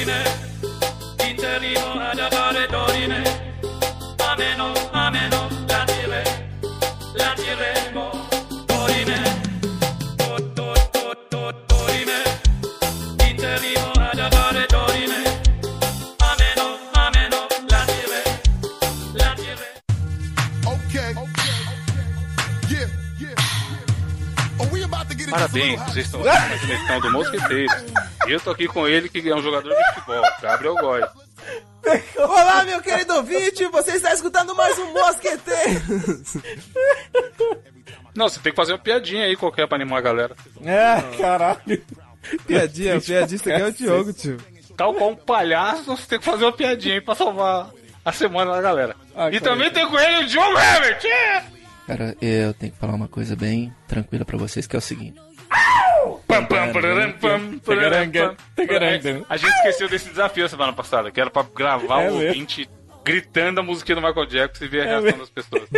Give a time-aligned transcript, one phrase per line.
[0.00, 0.22] Dorine,
[1.28, 3.22] interino ad amare Dorine,
[4.16, 5.46] ameno, ameno,
[17.68, 18.22] la dire,
[19.12, 19.66] la dire.
[20.64, 21.14] Okay.
[22.70, 22.88] Yeah,
[23.18, 23.36] yeah.
[25.28, 27.74] Parabéns, vocês estão aqui na dimensão do Mosqueteiro.
[28.30, 31.04] E eu tô aqui com ele, que é um jogador de futebol, Gabriel Góes.
[32.16, 35.80] Olá, meu querido ouvinte, você está escutando mais um Mosqueteiro.
[38.14, 40.36] Não, você tem que fazer uma piadinha aí qualquer pra animar a galera.
[40.64, 41.84] É, caralho.
[42.46, 44.36] Piadinha, piadista que é o Diogo, tio.
[44.76, 47.72] Tal qual um palhaço, você tem que fazer uma piadinha aí pra salvar
[48.04, 48.94] a semana da galera.
[49.16, 51.04] Ah, e também tem com ele o John Herbert!
[51.04, 51.42] é!
[51.84, 55.18] Cara, eu tenho que falar uma coisa bem tranquila pra vocês, que é o seguinte.
[59.28, 62.68] A gente esqueceu desse desafio semana passada, que era pra gravar É o ouvinte
[63.04, 65.20] gritando a musiquinha do Michael Jackson e ver a É reação mesmo?
[65.20, 65.68] das pessoas.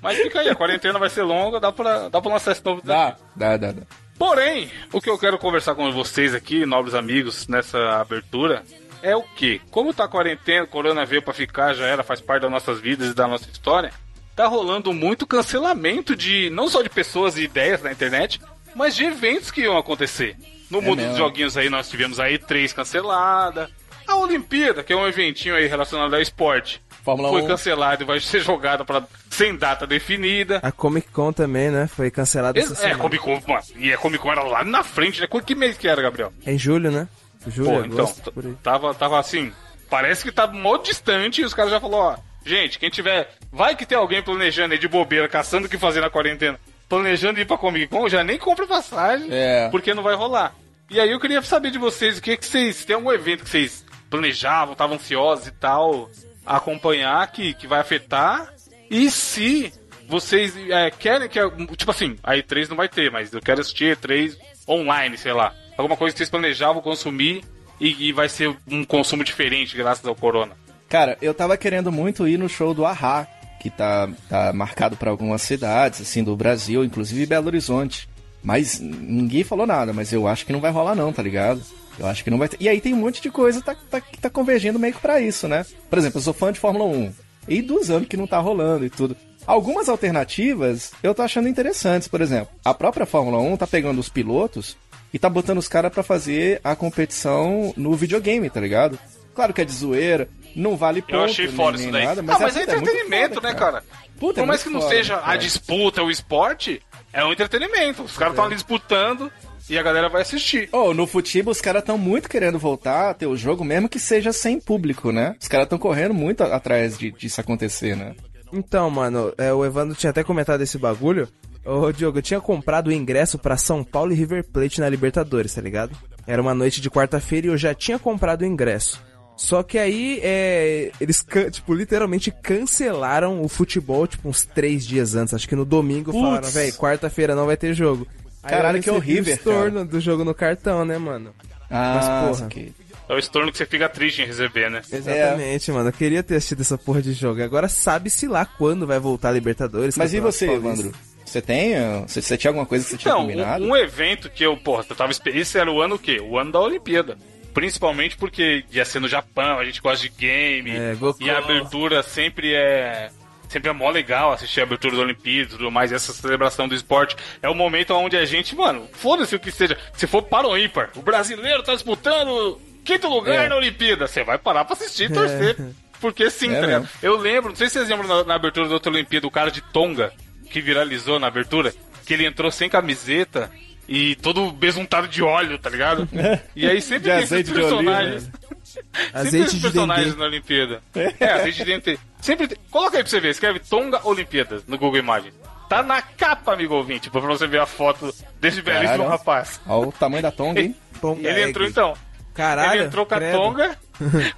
[0.00, 2.82] Mas fica aí, a quarentena vai ser longa, dá pra, dá pra lançar esse novo
[2.82, 3.16] desafio.
[3.36, 3.80] Dá, dá, dá.
[3.80, 3.82] dá.
[4.18, 8.62] Porém, o que eu quero conversar com vocês aqui, nobres amigos, nessa abertura,
[9.02, 9.60] é o que?
[9.70, 12.78] Como tá a quarentena, o corona veio pra ficar, já era, faz parte das nossas
[12.80, 13.90] vidas e da nossa história,
[14.36, 18.40] tá rolando muito cancelamento de, não só de pessoas e ideias na internet,
[18.74, 20.36] mas de eventos que iam acontecer.
[20.70, 21.18] No mundo dos mesmo.
[21.18, 23.68] joguinhos aí, nós tivemos aí três cancelada.
[24.06, 27.46] A Olimpíada, que é um eventinho aí relacionado ao esporte, Fórmula foi 1.
[27.46, 30.60] cancelado e vai ser jogada para sem data definida.
[30.62, 31.86] A Comic Con também, né?
[31.86, 32.98] Foi cancelada essa É, semana.
[32.98, 33.62] Comic Con, mano.
[33.76, 35.28] E a Comic Con era lá na frente, né?
[35.44, 36.32] Que mês que era, Gabriel?
[36.44, 37.06] É em julho, né?
[37.46, 38.54] Julho, Pô, então, agosto, aí.
[38.62, 39.52] tava, tava assim.
[39.90, 42.16] Parece que tá mó distante e os caras já falaram, ó.
[42.44, 43.28] Gente, quem tiver.
[43.52, 46.58] Vai que tem alguém planejando aí de bobeira, caçando o que fazer na quarentena,
[46.92, 49.66] planejando ir pra Comic Con, já nem compra passagem, É.
[49.70, 50.54] porque não vai rolar.
[50.90, 52.84] E aí eu queria saber de vocês, o que que vocês.
[52.84, 56.10] Tem algum evento que vocês planejavam, estavam ansiosos e tal,
[56.44, 58.52] acompanhar, que, que vai afetar?
[58.90, 59.72] E se
[60.06, 61.40] vocês é, querem que.
[61.78, 64.36] Tipo assim, a E3 não vai ter, mas eu quero assistir E3
[64.68, 65.54] online, sei lá.
[65.78, 67.42] Alguma coisa que vocês planejavam consumir
[67.80, 70.52] e, e vai ser um consumo diferente graças ao corona.
[70.90, 73.26] Cara, eu tava querendo muito ir no show do Ahá,
[73.62, 78.08] que tá, tá marcado pra algumas cidades, assim, do Brasil, inclusive Belo Horizonte.
[78.42, 81.62] Mas ninguém falou nada, mas eu acho que não vai rolar não, tá ligado?
[81.96, 82.56] Eu acho que não vai ter.
[82.58, 85.20] E aí tem um monte de coisa tá, tá, que tá convergindo meio que pra
[85.20, 85.64] isso, né?
[85.88, 87.12] Por exemplo, eu sou fã de Fórmula 1.
[87.46, 89.16] E dos anos que não tá rolando e tudo.
[89.46, 92.48] Algumas alternativas eu tô achando interessantes, por exemplo.
[92.64, 94.76] A própria Fórmula 1 tá pegando os pilotos
[95.14, 98.98] e tá botando os caras pra fazer a competição no videogame, tá ligado?
[99.36, 102.04] Claro que é de zoeira, não vale ponto, Eu achei foda nem isso daí.
[102.04, 103.84] nada, ah, mas é, entretenimento, foda, né, cara?
[104.18, 105.36] Puta, é Por mais muito que não foda, seja a cara.
[105.38, 106.80] disputa, o esporte,
[107.12, 108.02] é um entretenimento.
[108.02, 109.30] Os caras estão ali disputando
[109.68, 110.68] e a galera vai assistir.
[110.72, 113.98] Oh, no futebol os caras estão muito querendo voltar a ter o jogo, mesmo que
[113.98, 115.36] seja sem público, né?
[115.40, 118.14] Os caras estão correndo muito atrás de, disso acontecer, né?
[118.52, 121.28] Então, mano, é, o Evandro tinha até comentado esse bagulho.
[121.64, 125.54] Ô, Diogo, eu tinha comprado o ingresso pra São Paulo e River Plate na Libertadores,
[125.54, 125.96] tá ligado?
[126.26, 129.02] Era uma noite de quarta-feira e eu já tinha comprado o ingresso.
[129.36, 135.34] Só que aí, é, eles, tipo, literalmente cancelaram o futebol, tipo, uns três dias antes.
[135.34, 136.22] Acho que no domingo Putz.
[136.24, 138.06] falaram, velho, quarta-feira não vai ter jogo.
[138.42, 141.32] Aí Caralho, que horrível, o estorno do jogo no cartão, né, mano?
[141.70, 142.46] Ah, Mas, porra.
[142.46, 142.72] ok.
[143.08, 144.80] É o estorno que você fica triste em receber, né?
[144.90, 145.88] Exatamente, mano.
[145.88, 147.42] Eu queria ter assistido essa porra de jogo.
[147.42, 149.96] Agora sabe-se lá quando vai voltar a Libertadores.
[149.96, 150.50] Mas e você.
[150.50, 150.92] Evandro?
[151.24, 151.74] Você tem?
[151.74, 153.64] uh, Você, você tinha alguma coisa que você tinha Então, combinado?
[153.64, 155.40] um, um evento que eu, porra, eu tava esperando.
[155.40, 156.20] Esse era o ano o quê?
[156.20, 157.16] O ano da Olimpíada.
[157.52, 160.70] Principalmente porque ia ser no Japão, a gente gosta de game.
[160.70, 163.10] É, e a abertura sempre é.
[163.48, 166.74] Sempre é mó legal assistir a abertura das Olimpíadas e tudo mais, essa celebração do
[166.74, 167.14] esporte.
[167.42, 169.76] É o momento onde a gente, mano, foda-se o que seja.
[169.92, 173.48] Se for para o ímpar, o brasileiro tá disputando quinto lugar É.
[173.50, 174.06] na Olimpíada.
[174.06, 175.56] Você vai parar pra assistir e torcer.
[176.00, 176.88] Porque sim, É tá ligado?
[177.02, 179.50] Eu lembro, não sei se vocês lembram na, na abertura da outra Olimpíada, o cara
[179.50, 180.14] de Tonga,
[180.50, 181.74] que viralizou na abertura,
[182.06, 183.50] que ele entrou sem camiseta
[183.88, 186.08] e todo besuntado de óleo, tá ligado?
[186.54, 188.26] E aí sempre tem esses de oliva, personagens.
[188.26, 188.32] né?
[188.64, 190.82] sempre Azeite esses personagens na Olimpíada.
[191.20, 191.98] É, azeite de dendê.
[192.20, 192.58] Sempre tem.
[192.70, 195.34] Coloca aí pra você ver, escreve Tonga Olimpíadas no Google Imagens.
[195.68, 199.60] Tá na capa, amigo ouvinte, pra você ver a foto desse belíssimo rapaz.
[199.66, 200.76] Olha o tamanho da tonga, hein?
[201.18, 201.48] Ele Egg.
[201.50, 201.94] entrou então.
[202.34, 202.80] Caralho.
[202.80, 203.36] Ele entrou com a credo.
[203.36, 203.78] tonga,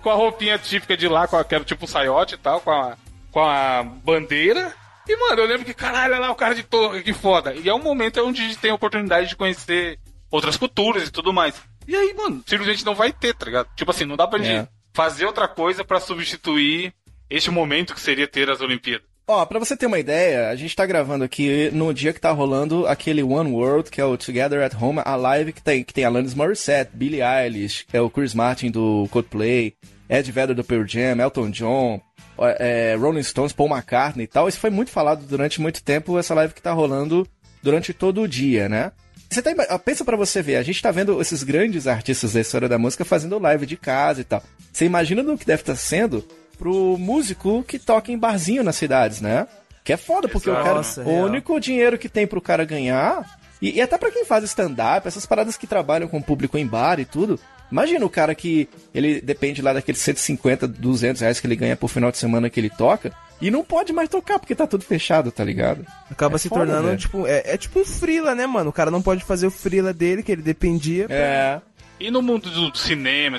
[0.03, 2.97] com a roupinha típica de lá, com era tipo um saiote e tal, com a,
[3.33, 4.73] com a bandeira.
[5.09, 7.55] E, mano, eu lembro que, caralho, olha lá o cara de tonga, que foda.
[7.55, 9.99] E é um momento onde a gente tem a oportunidade de conhecer
[10.31, 11.55] outras culturas e tudo mais.
[11.87, 13.69] E aí, mano, simplesmente não vai ter, tá ligado?
[13.77, 14.69] Tipo assim, não dá pra gente É.
[14.95, 16.93] fazer outra coisa pra substituir
[17.29, 19.07] este momento que seria ter as Olimpíadas.
[19.27, 22.31] Ó, pra você ter uma ideia, a gente tá gravando aqui no dia que tá
[22.31, 25.95] rolando aquele One World, que é o Together at Home, a live que tem, que
[25.95, 29.73] tem Alanis Morissette, Billie Eilish, é o Chris Martin do Coldplay,
[30.11, 32.01] Ed Vedder do Pearl Jam, Elton John,
[32.39, 34.49] é, Rolling Stones, Paul McCartney e tal.
[34.49, 37.27] Isso foi muito falado durante muito tempo, essa live que tá rolando
[37.63, 38.93] durante todo o dia, né?
[39.31, 42.69] Você tá, pensa pra você ver, a gente tá vendo esses grandes artistas da história
[42.69, 44.43] da música fazendo live de casa e tal.
[44.73, 46.25] Você imagina do que deve estar sendo
[46.57, 49.49] pro músico que toca em barzinho nas cidades, né?
[49.83, 50.65] Que é foda, porque o, Exato.
[50.65, 51.25] cara, Nossa, o real.
[51.27, 55.27] único dinheiro que tem pro cara ganhar, e, e até pra quem faz stand-up, essas
[55.27, 57.41] paradas que trabalham com o público em bar e tudo,
[57.71, 61.89] imagina o cara que ele depende lá daqueles 150, 200 reais que ele ganha por
[61.89, 65.31] final de semana que ele toca, e não pode mais tocar porque tá tudo fechado,
[65.33, 65.85] tá ligado?
[66.11, 66.99] Acaba É se foda, tornando, velho.
[66.99, 68.71] tipo, é, é tipo um freela, né, mano?
[68.71, 71.07] O cara não pode fazer o freela dele, que ele dependia.
[71.11, 71.61] É.
[72.01, 73.39] E no mundo do cinema,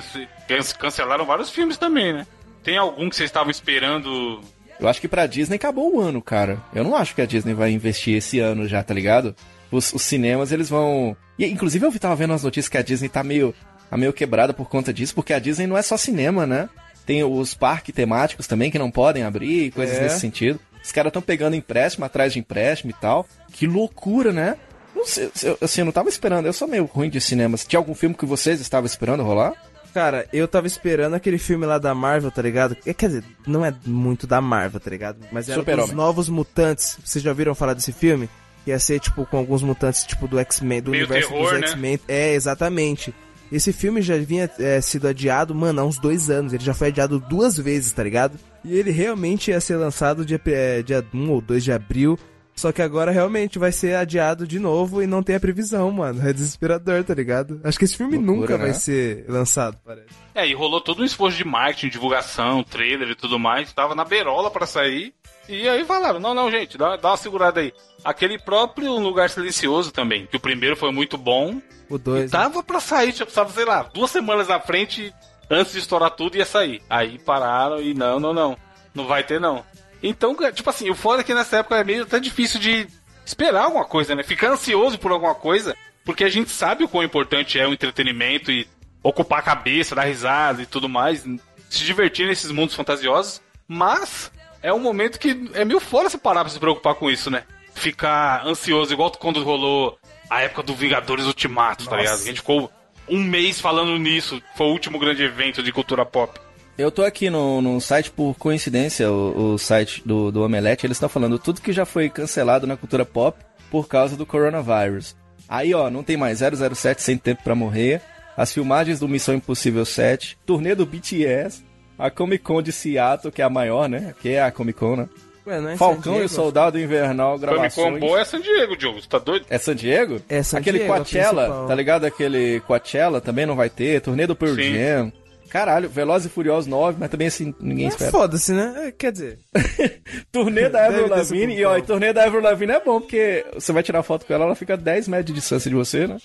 [0.78, 2.26] cancelaram vários filmes também, né?
[2.62, 4.40] Tem algum que vocês estavam esperando?
[4.78, 6.60] Eu acho que pra Disney acabou o ano, cara.
[6.74, 9.34] Eu não acho que a Disney vai investir esse ano já, tá ligado?
[9.70, 11.16] Os, os cinemas, eles vão.
[11.38, 13.54] E, inclusive, eu tava vendo as notícias que a Disney tá meio,
[13.90, 16.68] tá meio quebrada por conta disso, porque a Disney não é só cinema, né?
[17.04, 20.02] Tem os parques temáticos também que não podem abrir, coisas É.
[20.02, 20.58] nesse sentido.
[20.82, 23.26] Os caras estão pegando empréstimo atrás de empréstimo e tal.
[23.52, 24.56] Que loucura, né?
[24.94, 26.46] Não sei, eu, assim, eu não tava esperando.
[26.46, 27.64] Eu sou meio ruim de cinemas.
[27.64, 29.52] Tinha algum filme que vocês estavam esperando rolar?
[29.92, 32.76] Cara, eu tava esperando aquele filme lá da Marvel, tá ligado?
[32.84, 35.18] É, Quer dizer, não é muito da Marvel, tá ligado?
[35.32, 36.98] Mas era dos Novos Mutantes.
[37.04, 38.28] Vocês já ouviram falar desse filme?
[38.66, 41.66] Ia ser, tipo, com alguns mutantes, tipo, do X-Men, do Meio universo terror, dos né?
[41.68, 42.00] X-Men.
[42.08, 43.14] É, exatamente.
[43.50, 46.52] Esse filme já vinha é, sido adiado, mano, há uns dois anos.
[46.52, 48.38] Ele já foi adiado duas vezes, tá ligado?
[48.64, 52.18] E ele realmente ia ser lançado dia, é, dia 1 ou 2 de abril.
[52.56, 56.26] Só que agora realmente vai ser adiado de novo e não tem a previsão, mano.
[56.26, 57.60] É desesperador, tá ligado?
[57.62, 58.64] Acho que esse filme Loucura, nunca né?
[58.64, 60.06] vai ser lançado, parece.
[60.34, 63.72] É, e rolou todo um esforço de marketing, divulgação, trailer e tudo mais.
[63.74, 65.12] Tava na berola pra sair.
[65.46, 67.74] E aí falaram, não, não, gente, dá, dá uma segurada aí.
[68.02, 71.60] Aquele próprio Lugar Silencioso também, que o primeiro foi muito bom.
[71.88, 72.30] O 2.
[72.30, 75.14] Tava pra sair, tipo, sabe, sei lá, duas semanas na frente,
[75.50, 76.82] antes de estourar tudo, ia sair.
[76.88, 78.56] Aí pararam e não, não, não.
[78.94, 79.64] Não vai ter, não.
[80.02, 82.86] Então, tipo assim, o foda é que nessa época é meio até difícil de
[83.24, 84.22] esperar alguma coisa, né?
[84.22, 88.50] Ficar ansioso por alguma coisa, porque a gente sabe o quão importante é o entretenimento
[88.50, 88.66] e
[89.02, 91.24] ocupar a cabeça, dar risada e tudo mais,
[91.68, 94.30] se divertir nesses mundos fantasiosos, mas
[94.62, 97.44] é um momento que é meio foda você parar pra se preocupar com isso, né?
[97.74, 99.98] Ficar ansioso, igual quando rolou
[100.28, 102.20] a época do Vingadores Ultimato, tá ligado?
[102.20, 102.70] A gente ficou
[103.08, 106.38] um mês falando nisso, foi o último grande evento de cultura pop.
[106.76, 110.96] Eu tô aqui no, no site, por coincidência, o, o site do, do Omelete, eles
[110.96, 115.16] estão falando tudo que já foi cancelado na cultura pop por causa do coronavírus.
[115.48, 118.02] Aí, ó, não tem mais 007 Sem Tempo Pra Morrer,
[118.36, 121.64] as filmagens do Missão Impossível 7, turnê do BTS,
[121.98, 124.14] a Comic Con de Seattle, que é a maior, né?
[124.20, 125.08] Que é a Comic Con, né?
[125.46, 126.28] Ué, não é Falcão San e o Diego?
[126.28, 127.92] Soldado Invernal Comic gravações.
[127.94, 129.46] Con boa é San Diego, Diogo, você tá doido?
[129.48, 130.20] É San Diego?
[130.28, 132.04] É San Aquele Diego, Coachella, tá ligado?
[132.04, 134.74] Aquele Coachella também não vai ter, turnê do Pearl Sim.
[134.74, 135.12] Jam.
[135.48, 138.10] Caralho, Velozes e Furiosos 9, mas também assim, ninguém É espera.
[138.10, 138.88] foda-se, né?
[138.88, 139.38] É, Quer dizer,
[140.32, 143.46] Turnê da Avril ter Lavigne, e ó, e turnê da Avril Lavigne é bom, porque
[143.54, 146.08] você vai tirar foto com ela, ela fica a 10 metros de distância de você,
[146.08, 146.16] né?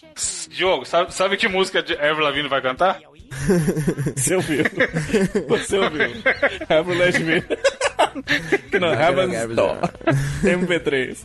[0.50, 3.00] Diogo, sabe, sabe que música de Avril Lavigne vai cantar?
[4.18, 4.64] Você ouviu.
[5.48, 6.02] Você ouviu.
[6.68, 7.44] Avril Lavigne.
[8.70, 9.78] Que não, Heaven's Avril Door.
[10.44, 11.18] MP3.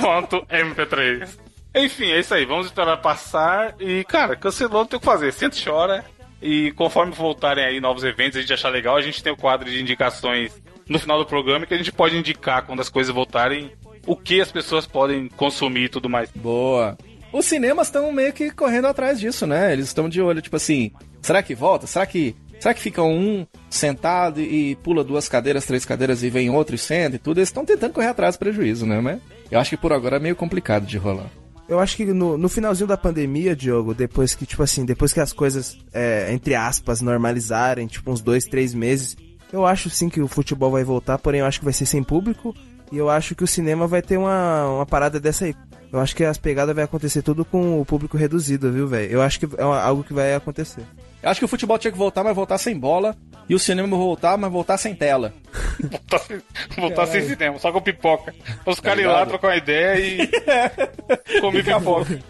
[0.00, 1.28] Ponto MP3.
[1.74, 2.44] Enfim, é isso aí.
[2.44, 3.74] Vamos esperar passar.
[3.78, 5.32] E, cara, cancelou, não tem o que fazer.
[5.32, 6.04] Senta e chora.
[6.40, 9.68] E conforme voltarem aí novos eventos, a gente achar legal, a gente tem o quadro
[9.68, 10.52] de indicações
[10.88, 13.72] no final do programa que a gente pode indicar quando as coisas voltarem
[14.06, 16.30] o que as pessoas podem consumir e tudo mais.
[16.30, 16.96] Boa.
[17.32, 19.72] Os cinemas estão meio que correndo atrás disso, né?
[19.72, 20.90] Eles estão de olho, tipo assim,
[21.20, 21.86] será que volta?
[21.86, 22.34] Será que.
[22.58, 26.78] Será que fica um sentado e pula duas cadeiras, três cadeiras e vem outro e
[26.78, 27.38] senta e tudo?
[27.38, 29.00] Eles estão tentando correr atrás do prejuízo, né?
[29.00, 31.30] Mas eu acho que por agora é meio complicado de rolar.
[31.68, 35.20] eu acho que no, no finalzinho da pandemia, Diogo, depois que, tipo assim, depois que
[35.20, 39.16] as coisas, é, entre aspas, normalizarem, tipo uns dois, três meses,
[39.52, 42.02] eu acho sim que o futebol vai voltar, porém eu acho que vai ser sem
[42.02, 42.54] público.
[42.90, 45.54] E eu acho que o cinema vai ter uma, uma parada dessa aí.
[45.92, 49.12] Eu acho que as pegadas vai acontecer tudo com o público reduzido, viu, velho?
[49.12, 50.82] Eu acho que é algo que vai acontecer.
[51.22, 53.16] Eu acho que o futebol tinha que voltar, mas voltar sem bola.
[53.48, 55.32] E o cinema voltar, mas voltar sem tela.
[55.80, 56.42] Voltar, sem-
[56.76, 58.34] voltar sem cinema, só com pipoca.
[58.66, 60.28] Os caras ir lá, trocar uma ideia e
[61.40, 62.20] comer pipoca.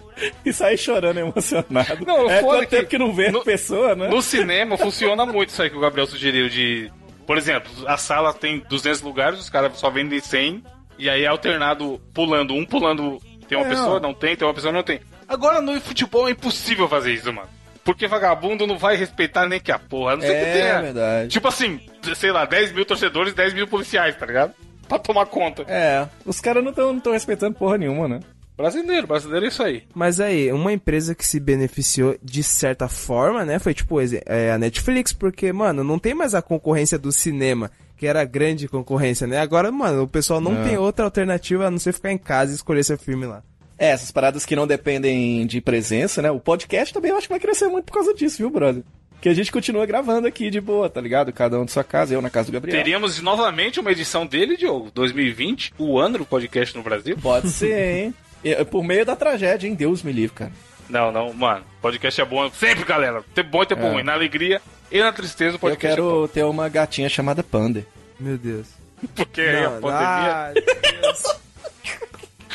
[0.44, 2.04] E sair chorando emocionado.
[2.06, 4.08] Não, é foda quanto tempo que que não vê no- a pessoa, né?
[4.08, 6.90] No cinema funciona muito isso aí que o Gabriel sugeriu de...
[7.26, 10.62] Por exemplo, a sala tem 200 lugares, os caras só vendem 100,
[10.98, 13.18] e aí é alternado pulando, um pulando...
[13.48, 15.00] Tem uma É, pessoa, não tem, tem uma pessoa, não tem.
[15.26, 17.48] Agora no futebol é impossível fazer isso, mano.
[17.84, 20.12] Porque vagabundo não vai respeitar nem que a porra.
[20.12, 20.82] A não sei que É tenha.
[20.82, 21.28] verdade.
[21.30, 21.80] Tipo assim,
[22.16, 24.52] sei lá, 10 mil torcedores, 10 mil policiais, tá ligado?
[24.88, 25.62] Pra tomar conta.
[25.68, 28.20] É, os caras não estão não tão respeitando porra nenhuma, né?
[28.56, 29.84] Brasileiro, brasileiro é isso aí.
[29.94, 33.58] Mas aí, uma empresa que se beneficiou de certa forma, né?
[33.60, 38.04] Foi tipo é, a Netflix, porque, mano, não tem mais a concorrência do cinema, que
[38.06, 39.38] era a grande concorrência, né?
[39.38, 40.64] Agora, mano, o pessoal não É.
[40.64, 43.42] tem outra alternativa a não ser ficar em casa e escolher seu filme lá.
[43.78, 46.30] É, essas paradas que não dependem de presença, né?
[46.30, 48.82] O podcast também eu acho que vai crescer muito por causa disso, viu, brother?
[49.20, 51.32] Que a gente continua gravando aqui de boa, tá ligado?
[51.32, 52.76] Cada um de sua casa, eu na casa do Gabriel.
[52.76, 57.16] Teríamos novamente uma edição dele, Diogo, 2020, o ano do podcast no Brasil.
[57.20, 58.14] Pode ser, hein?
[58.44, 59.74] E, Por meio da tragédia, hein?
[59.74, 60.52] Deus me livre, cara.
[60.88, 63.22] Não, não, mano, podcast é bom sempre, galera.
[63.34, 63.80] Tem bom e tem É.
[63.80, 64.02] ruim.
[64.02, 67.84] Na alegria e na tristeza o Eu podcast é quero ter uma gatinha chamada Panda.
[68.18, 68.66] Meu Deus.
[69.14, 70.52] Porque é a Não, pandemia, ah,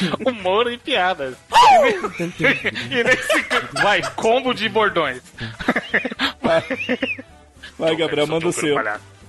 [0.25, 1.35] humor e piadas.
[2.89, 3.45] e nesse...
[3.81, 5.21] Vai, combo de bordões.
[7.77, 8.75] Vai, Gabriel, manda o seu.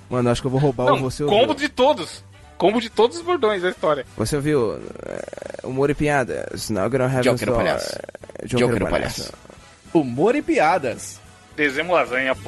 [0.09, 1.55] mano, acho que eu vou roubar o Não, você combo ouviu.
[1.55, 2.25] de todos.
[2.57, 4.07] Combo de todos os bordões da história.
[4.17, 4.81] Você ouviu?
[5.07, 6.71] É, humor e piadas.
[6.71, 7.57] Now gonna have Joker a o story.
[7.57, 7.99] palhaço.
[8.39, 9.33] É, Joker o palhaço.
[9.93, 11.21] Humor e piadas.
[11.57, 12.35] Dezemo lasanha,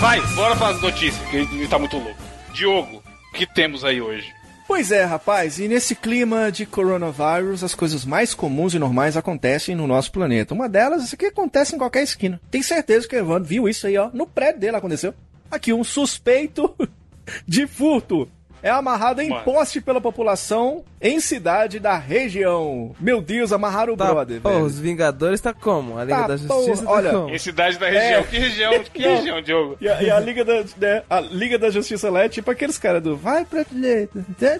[0.00, 2.16] Vai, bora para as notícias, que ele tá muito louco.
[2.54, 4.32] Diogo, o que temos aí hoje?
[4.66, 9.74] Pois é, rapaz, e nesse clima de coronavírus, as coisas mais comuns e normais acontecem
[9.74, 10.54] no nosso planeta.
[10.54, 12.40] Uma delas, isso aqui acontece em qualquer esquina.
[12.50, 14.08] Tem certeza que o Evandro viu isso aí, ó.
[14.14, 15.12] No prédio dele aconteceu.
[15.50, 16.74] Aqui, um suspeito
[17.46, 18.26] de furto
[18.62, 19.42] é amarrado em Mano.
[19.44, 22.94] poste pela população em cidade da região.
[23.00, 24.64] Meu Deus, amarraram o Tá, brother, pô, velho.
[24.64, 25.98] os Vingadores tá como?
[25.98, 27.30] A Liga Tá, da Justiça olha, tá como?
[27.34, 28.20] Em cidade da região.
[28.20, 28.22] É.
[28.24, 28.84] Que região?
[28.92, 29.76] Que região, Diogo?
[29.80, 32.78] E a, e a Liga da, né, a Liga da Justiça lá é tipo aqueles
[32.78, 33.64] caras do vai pra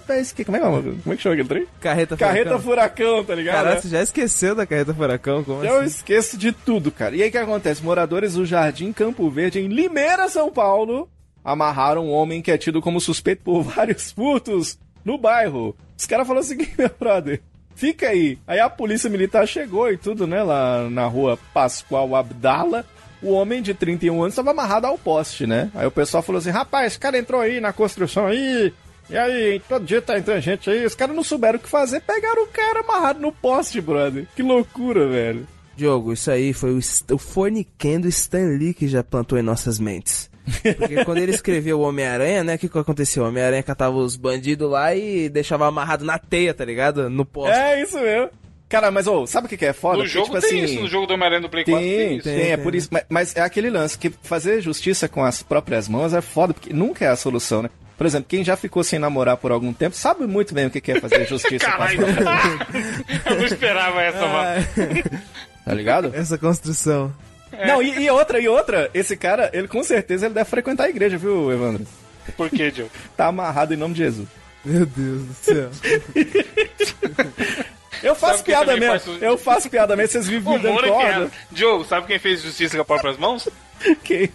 [0.07, 0.45] pra esquerda.
[0.45, 1.67] Como é que, é, como é que chama aquele trem?
[1.81, 2.61] Carreta Carreta Furacão.
[2.61, 3.55] Furacão, tá ligado?
[3.57, 3.81] Caralho, né?
[3.83, 5.45] você já esqueceu da Carreta Furacão?
[5.45, 5.87] Como Eu assim?
[5.87, 7.15] esqueço de tudo, cara.
[7.17, 7.83] E aí o que acontece?
[7.83, 11.09] Moradores do Jardim Campo Verde, em Limeira, São Paulo,
[11.45, 15.75] amarraram um homem que é tido como suspeito por vários furtos no bairro.
[15.97, 17.41] Os caras falaram o seguinte, meu brother,
[17.75, 18.39] fica aí.
[18.47, 22.85] Aí a polícia militar chegou e tudo, né, lá na rua Pascoal Abdala.
[23.23, 25.71] O homem de 31 anos estava amarrado ao poste, né?
[25.75, 28.73] Aí o pessoal falou assim, rapaz, esse cara entrou aí na construção aí...
[29.11, 32.01] E aí, todo dia tá entrando gente aí, os caras não souberam o que fazer,
[32.01, 34.25] pegaram o cara amarrado no poste, brother.
[34.37, 35.49] Que loucura, velho.
[35.77, 40.30] Diogo, isso aí foi o, o forniquendo Stan Lee que já plantou em nossas mentes.
[40.79, 43.23] Porque quando ele escreveu o Homem-Aranha, né, o que, que aconteceu?
[43.25, 47.09] O Homem-Aranha catava os bandidos lá e deixava amarrado na teia, tá ligado?
[47.11, 47.57] No poste.
[47.59, 48.31] É isso mesmo.
[48.69, 49.97] Cara, mas ô, sabe o que, que é foda?
[49.99, 51.91] No Porque, jogo tipo tem assim, isso, no jogo do Homem-Aranha do Play 4 tem,
[51.99, 52.25] Tem, isso.
[52.25, 52.65] tem, Tem, é tem.
[52.65, 52.89] por isso.
[52.93, 56.73] Mas, mas é aquele lance que fazer justiça com as próprias mãos é foda, porque
[56.73, 57.71] nunca é a solução, né?
[57.99, 60.81] Por exemplo, quem já ficou sem namorar por algum tempo sabe muito bem o que
[60.81, 62.67] que é fazer justiça com as Caralho, próprias mãos,
[63.27, 64.67] eu não esperava essa, mano.
[65.65, 66.13] tá ligado?
[66.15, 67.13] Essa construção.
[67.67, 70.89] Não, e, e outra, e outra, esse cara, ele com certeza ele deve frequentar a
[70.91, 71.87] igreja, viu, Evandro?
[72.37, 72.91] Por que, Diogo?
[73.17, 74.29] Tá amarrado em nome de Jesus.
[74.65, 75.71] Meu Deus do céu.
[78.03, 81.07] Eu faço Sabe piada mesmo, faz eu faço piada mesmo, vocês vivem me dando corda.
[81.09, 81.31] piada.
[81.53, 83.47] Diogo, sabe quem fez justiça com as próprias mãos?
[84.03, 84.31] Quem?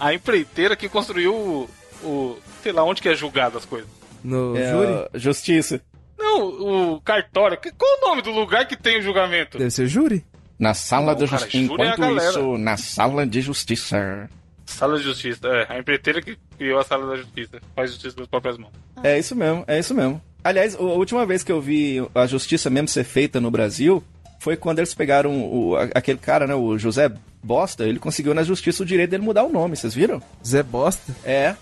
[0.00, 1.70] A empreiteira que construiu o,
[2.02, 3.88] o- sei lá, onde que é julgado as coisas.
[4.22, 5.08] No É, júri?
[5.14, 5.80] justiça.
[6.18, 7.56] Não, o cartório.
[7.78, 9.58] Qual o nome do lugar que tem o julgamento?
[9.58, 10.24] Deve ser júri?
[10.58, 11.56] Na sala cara, justiça.
[11.56, 14.28] é Enquanto isso, na sala de justiça.
[14.66, 15.46] Sala de Justiça.
[15.46, 17.60] É, a empreiteira que criou a Sala da Justiça.
[17.76, 18.72] Faz justiça com as próprias mãos.
[19.02, 20.20] É isso mesmo, é isso mesmo.
[20.42, 24.02] Aliás, a última vez que eu vi a justiça mesmo ser feita no Brasil
[24.38, 27.10] foi quando eles pegaram o, aquele cara, né, o José
[27.42, 30.22] Bosta, ele conseguiu na justiça o direito dele mudar o nome, vocês viram?
[30.46, 31.14] Zé Bosta?
[31.24, 31.54] É.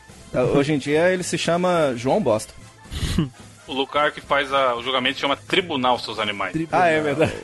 [0.55, 2.53] Hoje em dia ele se chama João Bosta.
[3.67, 6.55] O lugar que faz a- o julgamento chama Tribunal Seus Animais.
[6.73, 7.35] Ah, é verdade.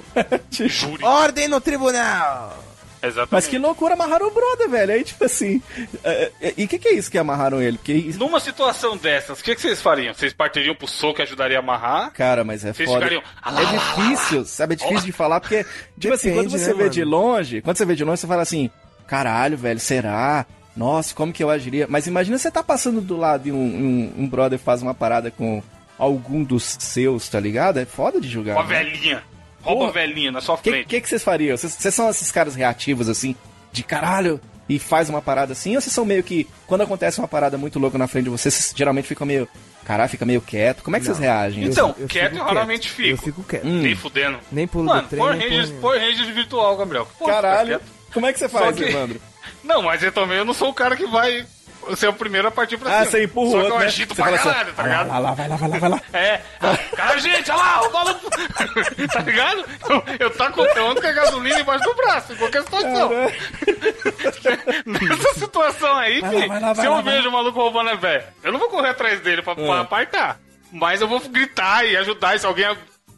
[0.51, 1.05] Júri.
[1.05, 2.65] Ordem no tribunal!
[3.01, 3.31] Exatamente.
[3.31, 4.93] Mas que loucura, amarraram o brother, velho.
[4.93, 5.63] Aí, tipo assim.
[6.03, 7.79] é, é, e o que, que é isso que amarraram ele?
[7.79, 8.19] Porque isso.
[8.19, 10.13] Numa situação dessas, o que, que vocês fariam?
[10.13, 12.11] Vocês partiriam pro soco e ajudaria a amarrar?
[12.13, 12.99] Cara, mas é Vocês foda.
[13.07, 14.75] ficariam, "Ah, É difícil, sabe?
[14.75, 15.65] É difícil de falar, porque,
[15.97, 16.91] tipo assim, quando Depende, você né, vê mano?
[16.91, 18.69] de longe, quando você vê de longe, você fala assim,
[19.07, 20.45] caralho, velho, será?
[20.77, 21.87] Nossa, como que eu agiria?
[21.89, 25.31] Mas imagina você tá passando do lado e um, um, um brother faz uma parada
[25.31, 25.63] com
[25.99, 27.79] algum dos seus, tá ligado?
[27.79, 28.55] É foda de julgar.
[28.57, 28.85] Uma né?
[28.85, 29.23] velhinha.
[29.63, 29.91] Rouba Porra.
[29.91, 30.87] a velhinha na sua O que, frente.
[30.87, 31.57] que, que vocês fariam?
[31.57, 33.35] Vocês, vocês são esses caras reativos, assim,
[33.73, 35.75] de caralho, e faz uma parada assim?
[35.75, 38.55] Ou vocês são meio que, quando acontece uma parada muito louca na frente de vocês,
[38.55, 39.49] vocês geralmente ficam meio,
[39.85, 40.83] caralho, fica meio quieto?
[40.83, 41.65] Como é que vocês reagem?
[41.65, 43.09] Então, Eu quieto fico eu raramente fico.
[43.09, 43.67] Eu fico quieto.
[43.67, 43.81] Hum.
[43.83, 44.39] Nem fudendo.
[44.53, 47.07] Nem pulo Mano, do trem, Power nem Rangers, porra Power Rangers virtual, Gabriel.
[47.19, 47.83] Pô, fica Caralho, quieto.
[48.15, 49.21] como é que você faz, que- Evandro?
[49.65, 51.45] Não, mas eu também eu não sou o cara que vai
[51.97, 53.11] ser o primeiro a partir pra Ah, cima.
[53.11, 53.87] você empurra o Só que outro, eu né?
[53.87, 55.09] agito Você pra assim, caralho, tá vai ligado?
[55.09, 56.01] lá, lá, vai lá, vai lá, vai lá.
[56.13, 56.41] É,
[56.97, 58.31] cara, gente, olha lá, o maluco.
[59.13, 59.65] tá ligado?
[59.89, 63.11] Eu, eu taco eu ando com a gasolina embaixo do braço, em qualquer situação.
[64.87, 67.95] Nessa situação aí, Vai filho, vai vai se eu vai vejo o maluco roubando a
[67.95, 70.39] velha, eu não vou correr atrás dele pra, pra apartar.
[70.71, 72.67] Mas eu vou gritar e ajudar, e se alguém.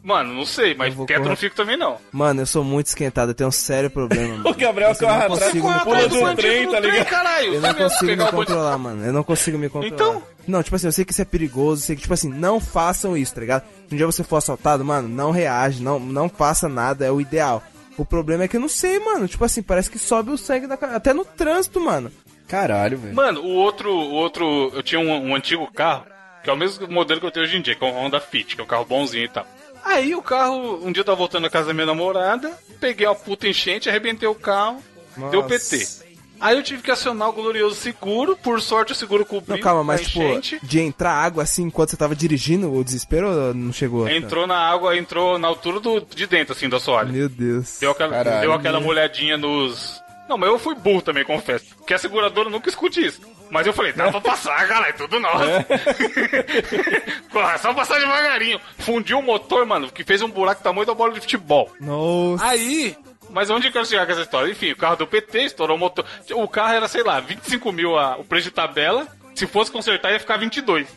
[0.02, 1.98] Mano, não sei, mas eu correr- não fico também não.
[2.10, 4.48] Mano, eu sou muito esquentado, eu tenho um sério problema, mano.
[4.50, 7.06] O Gabriel corre atrás, consigo me pula do trem, tá ligado?
[7.06, 7.54] caralho.
[7.54, 9.04] Eu não consigo me controlar, mano.
[9.04, 9.94] Eu não consigo me controlar.
[9.94, 10.22] Então?
[10.48, 13.14] Não, tipo assim, eu sei que isso é perigoso, sei que, tipo assim, não façam
[13.16, 13.64] isso, tá ligado?
[13.88, 17.20] Se um dia você for assaltado, mano, não reage, não, não faça nada, é o
[17.20, 17.62] ideal.
[17.98, 19.28] O problema é que eu não sei, mano.
[19.28, 20.96] Tipo assim, parece que sobe o sangue da cara.
[20.96, 22.10] Até no trânsito, mano.
[22.48, 23.14] Caralho, velho.
[23.14, 26.04] Mano, o outro, o outro, eu tinha um, um antigo carro,
[26.42, 28.18] que é o mesmo modelo que eu tenho hoje em dia, que é um Honda
[28.18, 29.46] Fit, que é um carro bonzinho e tal.
[29.84, 33.14] Aí o carro, um dia eu tava voltando da casa da minha namorada, peguei uma
[33.14, 34.82] puta enchente, arrebentei o carro,
[35.30, 35.48] deu Nossa.
[35.48, 36.10] PT.
[36.40, 39.84] Aí eu tive que acionar o glorioso seguro, por sorte o seguro cobriu Não, calma,
[39.84, 40.58] mas tipo, enchente.
[40.62, 44.08] de entrar água assim enquanto você tava dirigindo, o desespero ou não chegou?
[44.08, 47.12] Entrou na água, entrou na altura do, de dentro, assim, do assoalho.
[47.12, 47.76] Meu Deus.
[47.78, 48.40] Deu aquela, Caralho.
[48.40, 50.00] deu aquela molhadinha nos.
[50.26, 51.76] Não, mas eu fui burro também, confesso.
[51.76, 53.20] Porque a seguradora nunca escute isso.
[53.50, 55.44] Mas eu falei, dá pra passar, cara, é tudo nosso.
[57.32, 58.60] Porra, só passar devagarinho.
[58.78, 61.70] Fundiu o motor, mano, que fez um buraco tamanho da bola de futebol.
[61.80, 62.44] Nossa.
[62.44, 62.96] Aí.
[63.28, 64.50] Mas onde eu quero chegar com essa história?
[64.50, 66.04] Enfim, o carro deu PT, estourou o motor.
[66.32, 69.06] O carro era, sei lá, 25 mil a- o preço de tabela.
[69.34, 70.88] Se fosse consertar, ia ficar 22.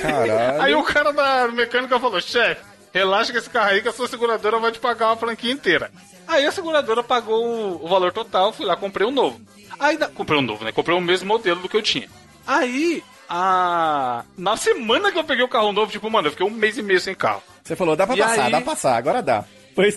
[0.00, 0.62] Caralho.
[0.62, 2.62] Aí o cara da mecânica falou: chefe,
[2.96, 5.90] relaxa que esse carro aí que a sua seguradora vai te pagar uma franquia inteira.
[6.26, 9.40] Aí a seguradora pagou o, valor total, fui lá, comprei um novo.
[9.78, 10.72] Aí comprei um novo, né?
[10.72, 12.08] Comprei o mesmo modelo do que eu tinha.
[12.46, 14.24] Aí, a...
[14.36, 16.82] na semana que eu peguei o carro novo, tipo, mano, eu fiquei um mês e
[16.82, 17.42] meio sem carro.
[17.62, 18.52] Você falou, dá pra E passar, aí?
[18.52, 19.44] dá pra passar, agora dá.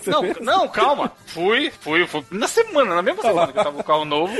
[0.08, 0.40] Não, fez.
[0.42, 1.12] não, calma.
[1.28, 2.26] Fui, fui, fui.
[2.32, 4.36] Na semana, na mesma semana que eu tava com o carro novo.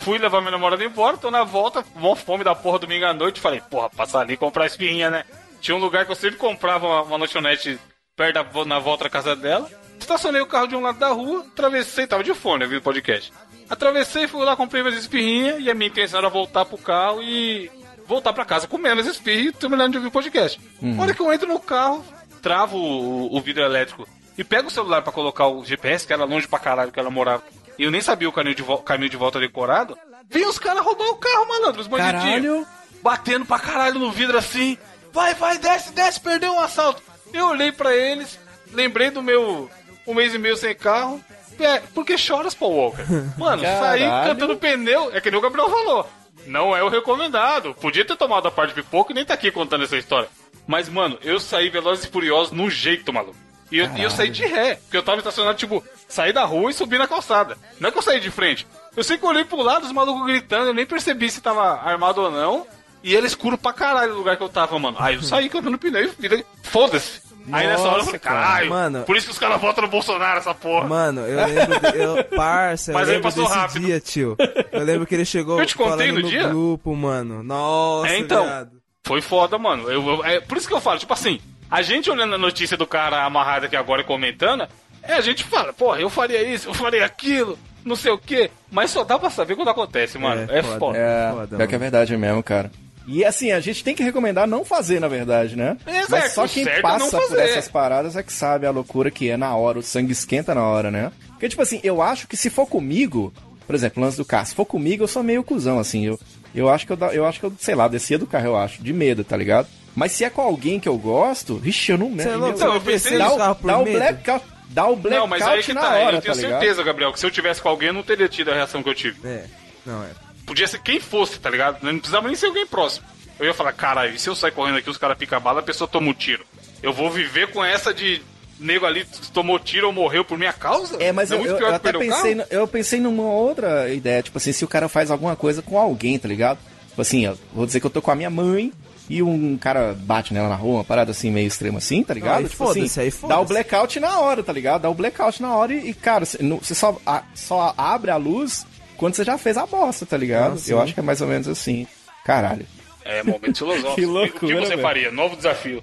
[0.00, 3.40] Fui levar minha namorada embora, tô na volta, mó fome da porra domingo à noite.
[3.40, 5.24] Falei, porra, passar ali e comprar espinha, né?
[5.60, 7.78] Tinha um lugar que eu sempre comprava uma, uma lanchonete
[8.16, 9.68] perto da, na volta da casa dela.
[9.98, 12.82] Estacionei o carro de um lado da rua, atravessei, tava de fone, eu vi o
[12.82, 13.32] podcast.
[13.70, 17.70] Atravessei, fui lá, comprei minhas espirrinhas e a minha intenção era voltar pro carro e
[18.06, 20.60] voltar pra casa comendo as espirras e terminando de ouvir o podcast.
[20.82, 20.98] Uhum.
[20.98, 22.04] A hora que eu entro no carro,
[22.42, 24.06] travo o, o vidro elétrico
[24.36, 27.10] e pego o celular pra colocar o GPS, que era longe pra caralho que ela
[27.10, 27.44] morava,
[27.78, 29.96] e eu nem sabia o caminho de, vo- caminho de volta decorado,
[30.28, 32.66] vem os caras roubar o carro, malandro, os bandidinhos.
[33.02, 34.78] Batendo pra caralho no vidro assim.
[35.12, 37.02] Vai, vai, desce, desce, perdeu um assalto.
[37.32, 38.38] Eu olhei pra eles,
[38.72, 39.70] lembrei do meu
[40.06, 41.20] um mês e meio sem carro.
[41.58, 43.04] É, porque choras, Paul Walker?
[43.38, 44.30] Mano, saí Caralho.
[44.30, 46.08] cantando pneu, é que nem o Gabriel falou.
[46.46, 47.74] Não é o recomendado.
[47.74, 50.28] Podia ter tomado a parte de pipoca e nem tá aqui contando essa história.
[50.66, 53.36] Mas, mano, eu saí Velozes e Furiosos no jeito, maluco.
[53.70, 56.70] E eu, e eu saí de ré, porque eu tava estacionado, tipo, saí da rua
[56.70, 57.56] e subi na calçada.
[57.80, 58.66] Não é que eu saí de frente.
[58.94, 61.80] Eu sei que eu olhei pro lado, os malucos gritando, eu nem percebi se tava
[61.80, 62.66] armado ou não.
[63.02, 64.96] E era escuro pra caralho o lugar que eu tava, mano.
[65.00, 67.20] Aí eu saí cantando pneu e vida- foda-se.
[67.50, 68.40] Aí nessa hora eu falei, cara.
[68.40, 69.02] caralho, Mano.
[69.02, 70.86] por isso que os caras votam no Bolsonaro, essa porra.
[70.86, 71.80] Mano, eu lembro.
[71.92, 73.84] De, eu, parça, eu Mas aí lembro passou desse rápido.
[73.86, 74.36] dia, tio.
[74.70, 76.46] Eu lembro que ele chegou Eu te contei no no dia?
[76.46, 77.42] grupo, mano.
[77.42, 78.44] Nossa, É, então.
[78.44, 78.70] viado.
[79.04, 79.90] Foi foda, mano.
[79.90, 82.76] Eu, eu- é por isso que eu falo, tipo assim, a gente olhando a notícia
[82.76, 84.64] do cara amarrado aqui agora e comentando,
[85.02, 88.52] é, a gente fala, porra, eu faria isso, eu faria aquilo, não sei o quê.
[88.70, 90.46] Mas só dá pra saber quando acontece, mano.
[90.48, 90.96] É, foda.
[90.96, 92.70] É, Foda, pior que é verdade mesmo, cara.
[93.06, 95.76] E assim, a gente tem que recomendar não fazer, na verdade, né?
[95.86, 99.10] Exato, Mas só quem é não passa por essas paradas é que sabe a loucura
[99.10, 101.10] que é na hora, o sangue esquenta na hora, né?
[101.30, 103.32] Porque, tipo assim, eu acho que se for comigo,
[103.66, 106.20] por exemplo, o lance do carro, se for comigo, eu sou meio cuzão, assim, eu,
[106.54, 108.82] eu acho que eu, eu acho que eu, sei lá, descia do carro, eu acho,
[108.82, 109.66] de medo, tá ligado?
[109.94, 112.56] Mas se é com alguém que eu gosto, vixe, eu não Você é louco?
[112.56, 113.98] Então, Você eu pensei dá, por dá o medo?
[113.98, 116.82] blackout, dá o blackout Não, mas aí que na tá, hora, eu tenho tá certeza,
[116.82, 118.94] Gabriel, que se eu tivesse com alguém, eu não teria tido a reação que eu
[118.94, 119.18] tive.
[119.26, 119.44] É,
[119.84, 120.08] não é.
[120.46, 121.82] Podia ser quem fosse, tá ligado?
[121.82, 123.06] Não precisava nem ser alguém próximo.
[123.38, 125.60] Eu ia falar, caralho, e se eu sair correndo aqui, os caras picam a bala,
[125.60, 126.44] a pessoa toma um tiro.
[126.82, 128.20] Eu vou viver com essa de
[128.60, 131.02] nego ali tomou tiro ou morreu por minha causa?
[131.02, 133.24] É, mas Não eu, muito eu- pior eu que até pensei, no- eu pensei numa
[133.24, 136.58] outra ideia, tipo assim, se o cara faz alguma coisa com alguém, tá ligado?
[136.88, 138.72] Tipo assim, eu vou dizer que eu tô com a minha mãe
[139.08, 142.38] e um cara bate nela na rua, uma parada assim, meio extrema assim, tá ligado?
[142.40, 144.82] Aí tipo assim, foda-se, aí dá o blackout na hora, tá ligado?
[144.82, 148.64] Dá o blackout na hora e, e, cara, você só, a- só abre a luz
[149.02, 150.54] quando você já fez a bosta, tá ligado?
[150.54, 150.70] Ah, sim.
[150.70, 151.88] eu acho que é mais ou menos assim.
[152.24, 152.64] Caralho.
[153.04, 153.94] É, momento filosófico.
[153.98, 154.80] Que o que loucura, você velho.
[154.82, 155.10] faria?
[155.10, 155.82] Novo desafio.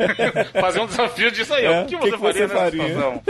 [0.58, 1.72] Fazer um desafio disso aí, ó.
[1.72, 2.88] É, O que você que faria você nessa faria?
[2.88, 3.22] situação?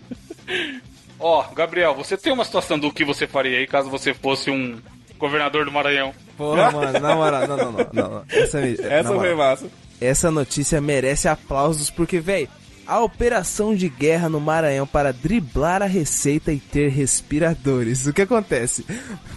[1.20, 4.78] Ó, Gabriel, você tem uma situação do que você faria aí caso você fosse um
[5.16, 6.12] governador do Maranhão?
[6.36, 8.24] Porra, mano, na moral, não, não, não, não, não.
[8.28, 9.66] Essa, na Essa foi massa.
[10.00, 12.48] essa notícia merece aplausos, porque, véi,
[12.86, 18.06] A operação de guerra no Maranhão para driblar a receita e ter respiradores.
[18.06, 18.84] O que acontece?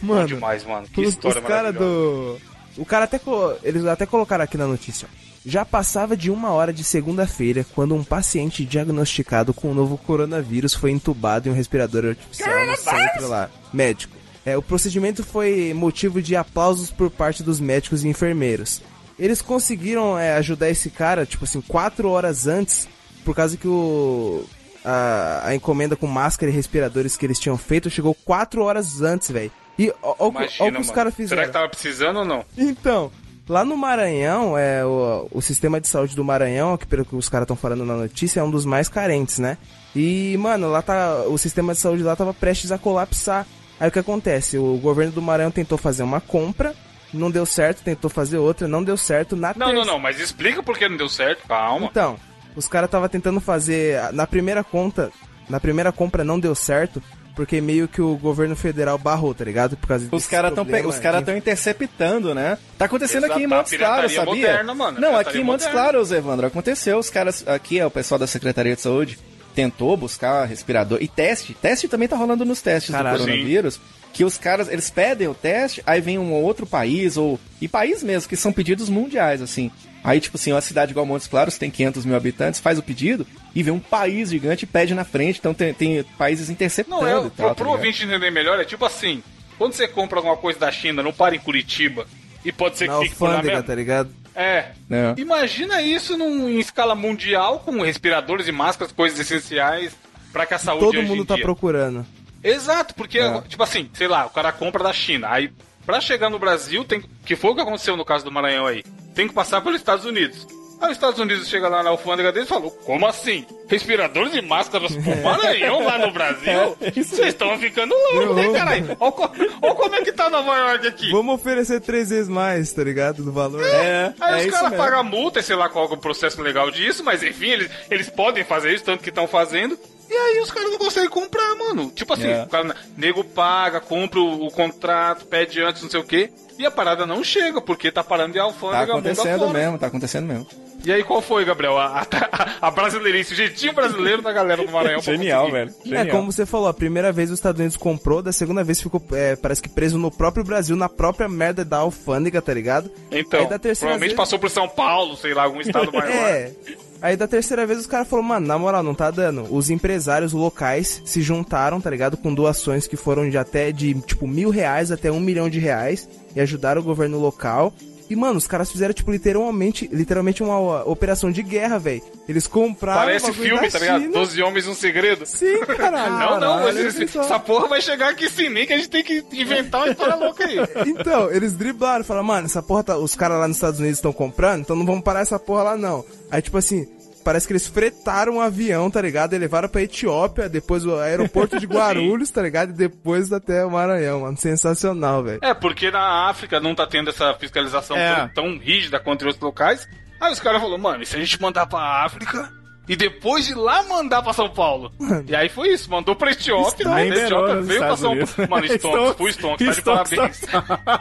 [0.01, 0.88] Bom Mano, demais, mano.
[0.88, 2.38] Que os, história os cara do.
[2.77, 3.19] O cara até.
[3.63, 5.07] Eles até colocaram aqui na notícia.
[5.45, 10.73] Já passava de uma hora de segunda-feira quando um paciente diagnosticado com o novo coronavírus
[10.73, 14.13] foi entubado em um respirador artificial no centro lá, médico.
[14.45, 18.81] É, o procedimento foi motivo de aplausos por parte dos médicos e enfermeiros.
[19.17, 22.88] Eles conseguiram é, ajudar esse cara, tipo assim, quatro horas antes,
[23.27, 24.45] por causa que o.
[24.85, 29.29] A, a encomenda com máscara e respiradores que eles tinham feito chegou quatro horas antes,
[29.29, 29.51] velho.
[29.77, 31.41] E ó o que- os caras fizeram.
[31.41, 32.45] Será que tava precisando ou não?
[32.57, 33.11] Então,
[33.49, 37.27] lá no Maranhão, é, o, o sistema de saúde do Maranhão, que pelo que os
[37.27, 39.57] caras estão falando na notícia, é um dos mais carentes, né?
[39.93, 41.23] E, mano, lá tá.
[41.27, 43.45] O sistema de saúde lá tava prestes a colapsar.
[43.79, 44.57] Aí o que acontece?
[44.57, 46.73] O governo do Maranhão tentou fazer uma compra,
[47.13, 49.35] não deu certo, tentou fazer outra, não deu certo.
[49.35, 51.45] Na Não, não, terça- não, mas explica por que não deu certo.
[51.45, 51.87] Calma.
[51.87, 52.17] então,
[52.58, 55.12] os caras tava tentando fazer na primeira conta,
[55.48, 57.02] na primeira compra não deu certo,
[57.36, 59.78] porque meio que o governo federal barrou, tá ligado?
[59.78, 62.58] Por causa Os caras estão os cara tão interceptando, né?
[62.80, 64.34] Tá acontecendo Exato, aqui em Montes Claros, sabia?
[64.34, 65.89] moderna, mano, Não, aqui em Montes moderna.
[65.91, 66.98] Claros, Evandro, aconteceu.
[66.98, 69.20] Os caras aqui, é o pessoal da Secretaria de Saúde
[69.54, 71.56] tentou buscar respirador e teste.
[71.56, 73.17] Teste também tá rolando nos testes Caralho.
[73.17, 73.80] do coronavírus.
[74.13, 77.39] Que os caras, eles pedem o teste, aí vem um outro país, ou.
[77.62, 79.70] E país mesmo, que são pedidos mundiais, assim.
[80.04, 83.28] Aí, tipo assim, uma cidade igual Montes Claros tem 500 mil habitantes, faz o pedido
[83.54, 85.38] e vem um país gigante e pede na frente.
[85.39, 87.50] Então tem, tem países interceptando Não, é, e pro, tal.
[87.50, 87.78] tá pro ligado?
[87.80, 89.22] ouvinte entender melhor, é tipo assim:
[89.58, 92.08] quando você compra alguma coisa da China, não para em Curitiba.
[92.46, 93.67] E pode ser na que fique por lá alfândega, mesmo.
[93.67, 94.10] tá ligado?
[94.34, 94.65] É.
[94.89, 95.13] É.
[95.17, 99.91] Imagina isso num, em escala mundial, com respiradores e máscaras, coisas essenciais,
[100.32, 101.43] pra que a saúde Todo hoje mundo tá dia.
[101.43, 102.06] procurando.
[102.43, 103.41] Exato, porque, É.
[103.47, 105.28] tipo assim, sei lá, o cara compra da China.
[105.30, 105.52] Aí,
[105.86, 108.84] pra chegar no Brasil, tem que foi o que aconteceu no caso do Maranhão aí.
[109.15, 110.47] Tem que passar pelos Estados Unidos.
[110.80, 113.47] Aí os Estados Unidos chega lá na alfândega deles e falou: Como assim?
[113.67, 116.78] Respiradores e máscaras pro Maranhão lá no Brasil?
[116.93, 118.95] Vocês estão ficando loucos, né, caralho?
[119.00, 119.32] Olha co-
[119.63, 121.12] olha como é que tá Nova York aqui.
[121.12, 123.23] Vamos oferecer três vezes mais, tá ligado?
[123.23, 123.63] Do valor.
[123.65, 127.04] É, Aí é os caras pagam multa, sei lá qual é o processo legal disso,
[127.04, 129.80] mas enfim, eles, eles podem fazer isso, tanto que estão fazendo.
[130.10, 131.91] E aí os caras não conseguem comprar, mano.
[131.93, 132.43] Tipo assim, É.
[132.43, 136.30] o cara, nego paga, compra o, o contrato, pede antes, não sei o quê.
[136.58, 139.88] E a parada não chega, porque tá parando de Tá alfândega mundo acontecendo mesmo, tá
[139.88, 140.48] acontecendo mesmo.
[140.86, 141.78] E aí qual foi, Gabriel?
[141.78, 145.02] A, a, a brasileirice, o jeitinho brasileiro da galera do Maranhão.
[145.02, 145.72] Genial, velho.
[145.86, 146.08] É, Genial.
[146.17, 149.36] como você falou, a primeira vez os Estados Unidos comprou, da segunda vez ficou, é,
[149.36, 152.89] parece que preso no próprio Brasil, na própria merda da alfândega, tá ligado?
[153.12, 156.10] Então, Aí da terceira provavelmente vez- passou por São Paulo, sei lá, algum estado maior.
[156.12, 156.52] É.
[157.01, 159.53] Aí da terceira vez os caras falaram, mano, na moral, não tá dando.
[159.53, 162.17] Os empresários locais se juntaram, tá ligado?
[162.17, 166.10] Com doações que foram de até de, tipo, mil reais até um milhão de reais
[166.36, 167.73] e ajudaram o governo local.
[168.10, 172.02] E, mano, os caras fizeram, tipo, literalmente, literalmente uma operação de guerra, velho.
[172.28, 173.02] Eles compraram.
[173.02, 174.10] Parece filme, tá ligado?
[174.12, 175.26] Doze Homens, um Segredo.
[175.26, 176.13] Sim, caralho.
[176.13, 177.22] Não, não, mas Caralho, esse- só.
[177.22, 180.15] essa porra vai chegar aqui sem nem que a gente tem que inventar uma história
[180.15, 180.58] louca aí.
[180.88, 184.13] Então, eles driblaram, falaram, mano, essa porra tá, os caras lá nos Estados Unidos estão
[184.13, 186.06] comprando, então não vamos parar essa porra lá não.
[186.32, 186.88] Aí, tipo assim,
[187.27, 189.33] parece que eles fretaram um avião, tá ligado?
[189.33, 192.69] E levaram pra Etiópia, depois o aeroporto de Guarulhos, tá ligado?
[192.69, 194.37] E depois até o Maranhão, mano.
[194.37, 195.39] Sensacional, velho.
[195.43, 198.31] É, porque na África não tá tendo essa fiscalização É.
[198.33, 199.85] tão, rígida quanto em outros locais.
[200.21, 202.49] Aí os caras falaram, mano, e se a gente mandar pra África
[202.87, 204.89] e depois de lá mandar pra São Paulo?
[205.27, 207.09] E aí foi isso, mandou pra Etiópia, Stonks.
[207.09, 207.25] né?
[207.25, 208.15] Etiópia veio pra São.
[208.15, 208.49] Paulo.
[208.49, 210.41] Mano, Stonks, fui Stonks, tá de parabéns.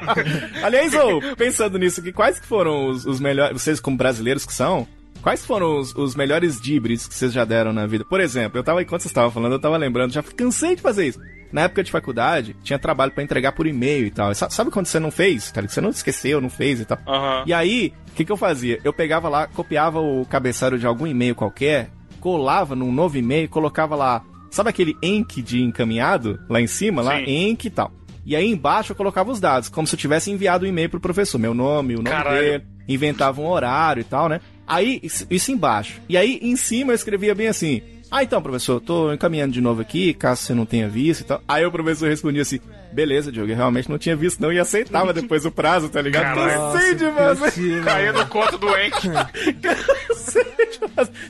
[0.64, 4.52] Aliás, ô, pensando nisso aqui, quais que foram os, os melhores, vocês como brasileiros que
[4.52, 4.86] são,
[5.26, 8.04] quais foram os, os melhores dibres que vocês já deram na vida?
[8.04, 11.08] Por exemplo, eu tava, enquanto vocês estavam falando, eu tava lembrando, já cansei de fazer
[11.08, 11.18] isso.
[11.50, 14.32] Na época de faculdade, tinha trabalho pra entregar por e-mail e tal.
[14.36, 15.50] Sa- Sabe quando você não fez?
[15.50, 16.98] Cara, que você não esqueceu, não fez e tal.
[17.08, 17.42] Aham.
[17.44, 18.78] E aí, o que, que eu fazia?
[18.84, 23.96] Eu pegava lá, copiava o cabeçalho de algum e-mail qualquer, colava num novo e-mail, colocava
[23.96, 27.24] lá, sabe aquele enc de encaminhado lá em cima, lá, Sim.
[27.48, 27.90] enc e tal.
[28.24, 31.00] E aí embaixo eu colocava os dados, como se eu tivesse enviado o e-mail pro
[31.00, 32.40] professor, meu nome, o nome Caralho.
[32.40, 34.40] dele, inventava um horário e tal, né?
[34.66, 36.00] Aí, isso, embaixo.
[36.08, 37.82] E aí, em cima, eu escrevia bem assim.
[38.10, 41.42] Ah, então, professor, tô encaminhando de novo aqui, caso você não tenha visto e tal.
[41.48, 42.60] Aí o professor respondia assim,
[42.92, 46.36] beleza, Diogo, eu realmente não tinha visto não, e aceitava depois o prazo, tá ligado?
[46.36, 48.96] Cansei de Caía no conto do Enk.
[49.58, 49.68] De.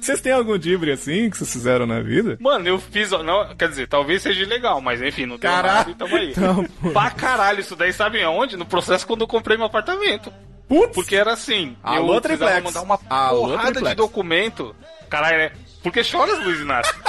[0.01, 2.37] Vocês têm algum dibre assim que vocês fizeram na vida?
[2.41, 3.11] Mano, eu fiz.
[3.11, 5.75] Não, quer dizer, talvez seja legal, mas enfim, não deu Caralho.
[5.79, 6.35] nada e tamo aí.
[6.93, 8.57] pra caralho, isso daí sabe aonde?
[8.57, 10.33] No processo quando eu comprei meu apartamento.
[10.69, 10.95] Putz!
[10.95, 12.75] Porque era assim, Alô, eu precisava Triplex.
[12.75, 13.97] mandar uma Alô, porrada de Triplex.
[13.97, 14.77] documento.
[15.09, 15.53] Caralho, né?
[15.87, 16.93] Por que choras, Luiz Inácio?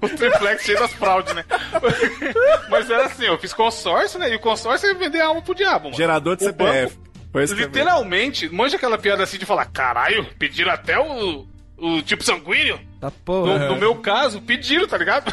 [0.00, 1.44] o triplex cheio das fraudes, né?
[2.70, 4.30] Mas era assim, eu fiz consórcio, né?
[4.30, 5.96] E o consórcio é vender alma pro diabo, mano.
[5.96, 6.96] Gerador de O CPF.
[7.34, 11.44] É Literalmente, manja aquela piada assim de falar, caralho, pediram até o,
[11.76, 12.78] o tipo sanguíneo?
[13.00, 13.68] Tá No, porra.
[13.68, 15.32] no meu caso, pediram, tá ligado?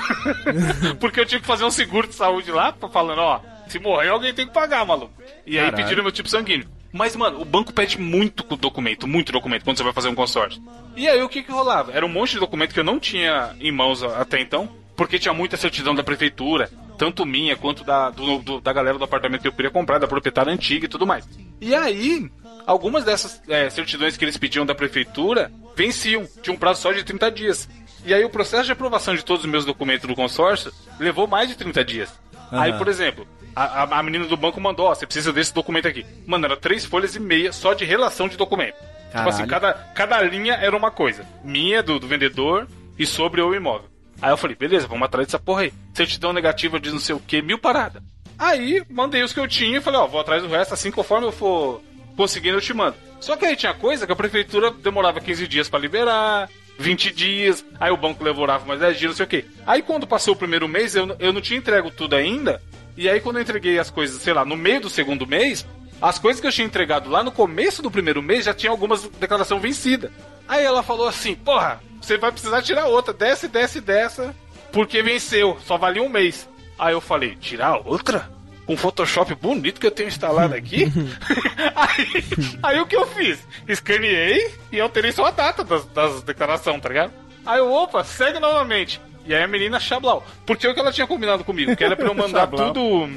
[0.99, 4.33] Porque eu tive que fazer um seguro de saúde lá, falando, ó, se morrer alguém
[4.33, 5.13] tem que pagar, maluco.
[5.45, 5.83] E aí Caralho.
[5.83, 6.67] pediram meu tipo sanguíneo.
[6.93, 10.61] Mas, mano, o banco pede muito documento, muito documento quando você vai fazer um consórcio.
[10.95, 11.91] E aí o que que rolava?
[11.91, 15.33] Era um monte de documento que eu não tinha em mãos até então, porque tinha
[15.33, 19.47] muita certidão da prefeitura, tanto minha quanto da, do- do- da galera do apartamento que
[19.47, 21.27] eu queria comprar, da proprietária antiga e tudo mais.
[21.59, 22.29] E aí,
[22.67, 27.03] algumas dessas é, certidões que eles pediam da prefeitura venciam, tinha um prazo só de
[27.03, 27.67] 30 dias.
[28.05, 31.49] E aí o processo de aprovação de todos os meus documentos do consórcio levou mais
[31.49, 32.13] de 30 dias.
[32.51, 35.87] Aí, por exemplo, a, a- a menina do banco mandou, ó, você precisa desse documento
[35.87, 36.05] aqui.
[36.25, 38.75] Mano, era três folhas e meia só de relação de documento.
[38.75, 41.25] Tipo assim, cada, cada linha era uma coisa.
[41.43, 43.87] Minha, do, do vendedor e sobre o imóvel.
[44.21, 45.73] Aí eu falei, beleza, vamos atrás dessa porra aí.
[45.93, 48.01] Certidão negativa de não sei o que, mil parada.
[48.39, 51.27] Aí mandei os que eu tinha e falei, ó, vou atrás do resto, assim conforme
[51.27, 51.81] eu for
[52.17, 52.95] conseguindo eu te mando.
[53.19, 57.63] Só que aí tinha coisa que a prefeitura demorava 15 dias pra liberar, 20 dias,
[57.79, 59.45] aí o banco demorava mais 10 dias, não sei o que.
[59.65, 62.61] Aí quando passou o primeiro mês, eu, eu não tinha entrego tudo ainda,
[62.95, 65.65] e aí quando eu entreguei as coisas, sei lá, no meio do segundo mês,
[66.01, 69.03] as coisas que eu tinha entregado lá no começo do primeiro mês já tinha algumas
[69.03, 70.11] declaração vencida.
[70.47, 74.35] Aí ela falou assim, porra, você vai precisar tirar outra, desce, desce, dessa,
[74.71, 76.49] porque venceu, só valia um mês.
[76.77, 78.29] Aí eu falei, tirar outra?
[78.65, 80.91] Com um Photoshop bonito que eu tenho instalado aqui?
[81.75, 82.23] aí,
[82.61, 83.39] aí o que eu fiz?
[83.67, 87.13] Escaneei e alterei só a data das, das declarações, tá ligado?
[87.45, 88.99] Aí eu, opa, segue novamente.
[89.25, 90.25] E aí a menina Chablau.
[90.45, 91.75] Porque o que ela tinha combinado comigo?
[91.75, 93.09] Que era pra eu mandar tudo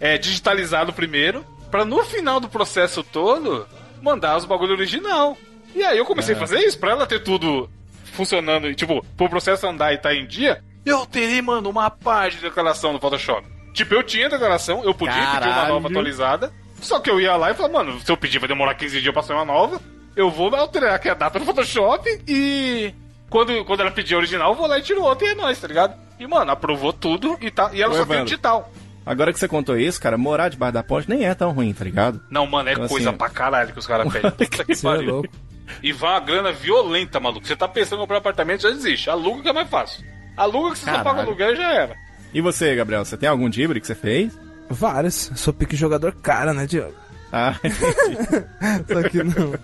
[0.00, 3.66] é, digitalizado primeiro, pra no final do processo todo,
[4.00, 5.36] mandar os bagulho original.
[5.74, 7.68] E aí eu comecei a fazer isso, pra ela ter tudo
[8.12, 12.36] funcionando, e, tipo, pro processo andar e tá em dia, eu terei, mano, uma parte
[12.36, 13.46] de declaração no Photoshop.
[13.72, 15.74] Tipo, eu tinha declaração, eu podia pedir uma Caralho.
[15.74, 18.74] nova atualizada, só que eu ia lá e falava, mano, se eu pedir vai demorar
[18.74, 19.80] 15 dias pra sair uma nova,
[20.16, 22.92] eu vou alterar aqui a data no Photoshop e
[23.30, 25.58] quando, quando ela pedir a original, eu vou lá e tiro outra e é nóis,
[25.60, 25.94] tá ligado?
[26.18, 28.24] E, mano, aprovou tudo e, tá, e ela Ô, só tem o Evandro.
[28.26, 28.72] digital.
[29.06, 31.84] Agora que você contou isso, cara, morar debaixo da ponte nem é tão ruim, tá
[31.84, 32.20] ligado?
[32.30, 34.30] Não, mano, é Então, coisa assim, pra caralho que os caras pedem.
[34.36, 35.10] Puta que Você é pariu.
[35.12, 35.28] louco.
[35.82, 37.46] E vai uma grana violenta, maluco.
[37.46, 39.08] Você tá pensando em comprar apartamento, já desiste.
[39.08, 40.04] Aluga que é mais fácil.
[40.36, 41.04] Aluga que você só Caralho.
[41.04, 41.96] paga aluguel e já era.
[42.34, 44.38] E você, Gabriel, você tem algum dibre que você fez?
[44.68, 45.30] Vários.
[45.36, 46.94] Sou pique jogador cara, né, Diogo?
[47.32, 47.54] Ah,
[48.92, 49.54] Só que não.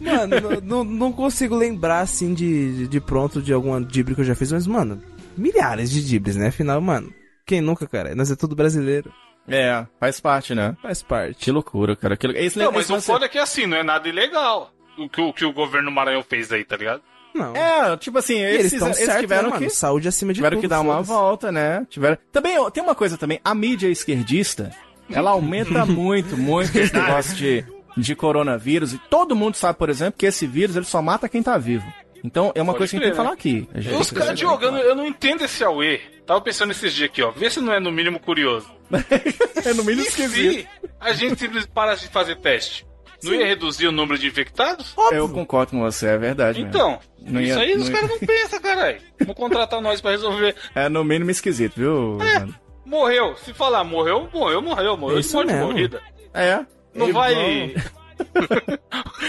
[0.00, 4.24] Mano, não, não, não consigo lembrar assim de, de, pronto de alguma dibre que eu
[4.24, 5.00] já fiz, mas, mano,
[5.36, 6.48] milhares de dibres, né?
[6.48, 7.12] Afinal, mano,
[7.46, 8.14] quem nunca, cara?
[8.14, 9.12] Nós é tudo brasileiro.
[9.48, 10.76] é, faz parte, né?
[10.82, 11.44] Faz parte.
[11.44, 12.16] Que loucura, cara.
[12.16, 12.26] Que...
[12.28, 14.72] Esse, Não, mas o lance- foda é que assim, não é nada ilegal.
[14.98, 17.02] O que o, que o governo Maranhão fez aí, tá ligado?
[17.34, 17.52] Não.
[17.56, 19.60] É, tipo assim, E eles, eles eles certos, tiveram né, que...
[19.64, 19.70] mano?
[19.70, 20.62] Saúde acima de Tiveram tudo.
[20.62, 21.84] que dar uma volta, né?
[21.90, 22.16] Tiveram...
[22.30, 24.70] Também, tem uma coisa também, a mídia esquerdista,
[25.10, 27.64] ela aumenta muito, muito esse negócio de,
[27.96, 28.92] de coronavírus.
[28.92, 31.84] E todo mundo sabe, por exemplo, que esse vírus ele só mata quem tá vivo.
[32.22, 33.68] Então é uma Pode coisa que a gente tem que crer, falar aqui.
[33.82, 36.00] Gente Os caras, Diogo, eu, não- entendo esse Aue.
[36.26, 37.30] Tava pensando esses dias aqui, ó.
[37.30, 38.70] Vê se não é no mínimo curioso.
[39.64, 40.60] É no mínimo esquisito.
[40.60, 40.68] se
[41.00, 42.86] a gente simplesmente parasse de fazer teste?
[43.22, 44.94] Não ia reduzir o número de infectados?
[45.12, 46.58] Eu concordo com você, é verdade.
[46.62, 46.68] mesmo.
[46.74, 49.00] Então, Não isso ia- aí os não ia- caras não pensam, caralho.
[49.24, 50.54] Vão contratar nós pra resolver.
[50.74, 52.18] É no mínimo esquisito, viu?
[52.18, 52.54] mano?
[52.84, 53.34] Morreu.
[53.36, 54.96] Se falar morreu, morreu, morreu.
[54.96, 55.66] Morreu de Isso mesmo.
[55.66, 56.02] morrida.
[56.34, 56.60] É.
[56.94, 57.74] Não E vai.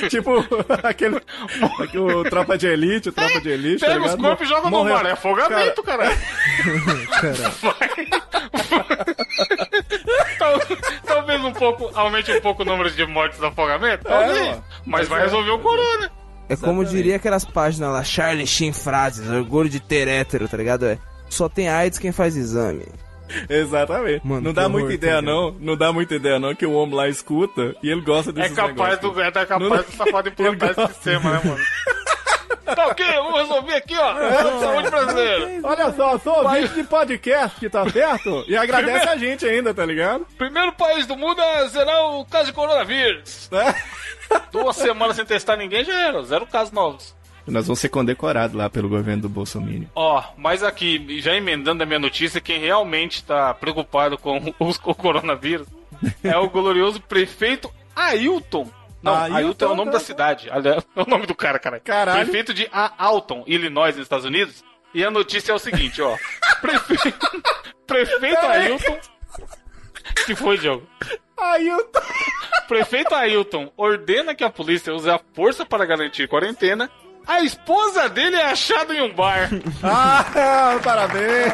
[0.09, 0.45] Tipo,
[0.83, 1.19] aquele.
[1.79, 3.79] aquele- O Tropa de Elite, o Tropa de Elite.
[3.79, 4.21] tá Pega os ligado?
[4.21, 4.95] corpos e joga no Morreu.
[4.95, 5.05] mar.
[5.07, 6.15] É afogamento, caralho.
[10.37, 10.59] Tal-
[11.05, 14.03] Talvez um pouco, aumente um pouco o número de mortes do afogamento.
[14.03, 14.57] Talvez.
[14.57, 14.61] ó.
[14.85, 16.11] mas vai resolver o corona.
[16.47, 20.85] É como diria aquelas páginas lá, Charlie Sheen frases, orgulho de ter hétero, tá ligado?
[20.85, 22.85] É, só tem AIDS quem faz exame.
[23.49, 24.25] Exatamente.
[24.25, 25.51] Mano, não dá horror, muita ideia, tá não.
[25.59, 28.55] Não dá muita ideia, não, que o homem lá escuta e ele gosta É desses
[28.55, 29.13] capaz negócios.
[29.13, 31.63] do é capaz Não- do safado implantar esse sistema, né, mano?
[32.65, 34.59] Tá ok, vamos resolver aqui, ó.
[34.59, 35.59] Saúde brasileira.
[35.63, 39.85] Olha só, sou ouvinte de podcast que tá certo e agradece a gente ainda, tá
[39.85, 40.25] ligado?
[40.35, 43.49] Primeiro país do mundo a zerar o caso de coronavírus.
[44.51, 47.15] Duas semanas sem testar ninguém já era, zero casos novos.
[47.47, 49.87] Nós vamos ser condecorados lá pelo governo do Bolsonaro.
[49.95, 54.91] Ó, mas aqui, já emendando a minha notícia, quem realmente tá preocupado com os- com
[54.91, 55.67] o coronavírus
[56.23, 58.69] é o glorioso prefeito Ailton.
[59.01, 60.03] Não, Ailton, Ailton, é o nome da cara.
[60.03, 60.49] cidade.
[60.95, 61.79] É o nome do cara, cara.
[61.79, 62.23] Caralho.
[62.23, 64.63] Prefeito de A- Alton, Illinois, nos Estados Unidos.
[64.93, 66.17] E a notícia é o seguinte, ó.
[66.61, 67.43] Prefeito,
[67.85, 68.97] prefeito Ailton.
[70.25, 70.87] que foi, Diogo?
[71.37, 71.99] Ailton!
[72.67, 76.89] Prefeito Ailton ordena que a polícia use a força para garantir quarentena.
[77.27, 79.49] A esposa dele é achada em um bar.
[79.83, 81.53] Ah, parabéns!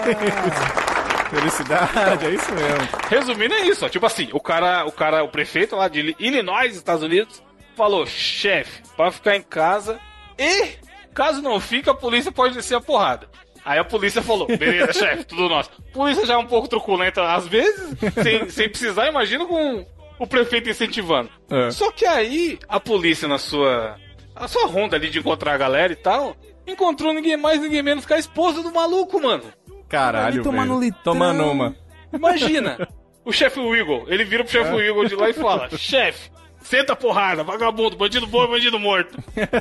[1.29, 2.87] Felicidade, é isso mesmo.
[3.09, 3.89] Resumindo, é isso, ó.
[3.89, 7.41] Tipo assim, o cara, o cara, o prefeito lá de Illinois, Estados Unidos,
[7.75, 9.97] falou, chefe, pra ficar em casa
[10.37, 10.73] e,
[11.13, 13.29] caso não fique, a polícia pode descer a porrada.
[13.63, 15.69] Aí a polícia falou, beleza, chefe, tudo nosso.
[15.89, 19.85] A polícia já é um pouco truculenta às vezes, sem, sem precisar, imagina com
[20.19, 21.29] o prefeito incentivando.
[21.49, 21.71] É.
[21.71, 23.95] Só que aí, a polícia na sua,
[24.35, 28.05] a sua ronda ali de encontrar a galera e tal, encontrou ninguém mais, ninguém menos
[28.05, 29.43] que a esposa do maluco, mano.
[29.89, 30.79] Caralho, Ali tomando velho.
[30.79, 31.03] litrão.
[31.03, 31.75] Tomando uma.
[32.13, 32.87] Imagina,
[33.25, 36.95] o chefe Wiggle, ele vira pro chefe Wiggle de lá e fala: chefe, senta a
[36.95, 39.17] porrada, vagabundo, bandido bom bandido morto.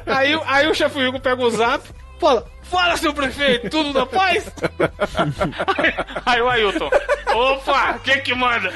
[0.07, 1.85] aí, aí o chefe Wiggle pega o zap,
[2.19, 4.53] fala: fala, seu prefeito, tudo na paz?
[5.77, 5.95] aí,
[6.27, 6.91] aí o Ailton:
[7.35, 8.73] opa, quem que manda?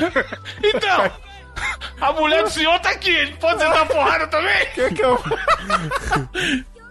[0.62, 1.10] então,
[2.00, 4.66] a mulher do senhor tá aqui, a gente pode sentar porrada também?
[4.74, 5.18] Que que eu...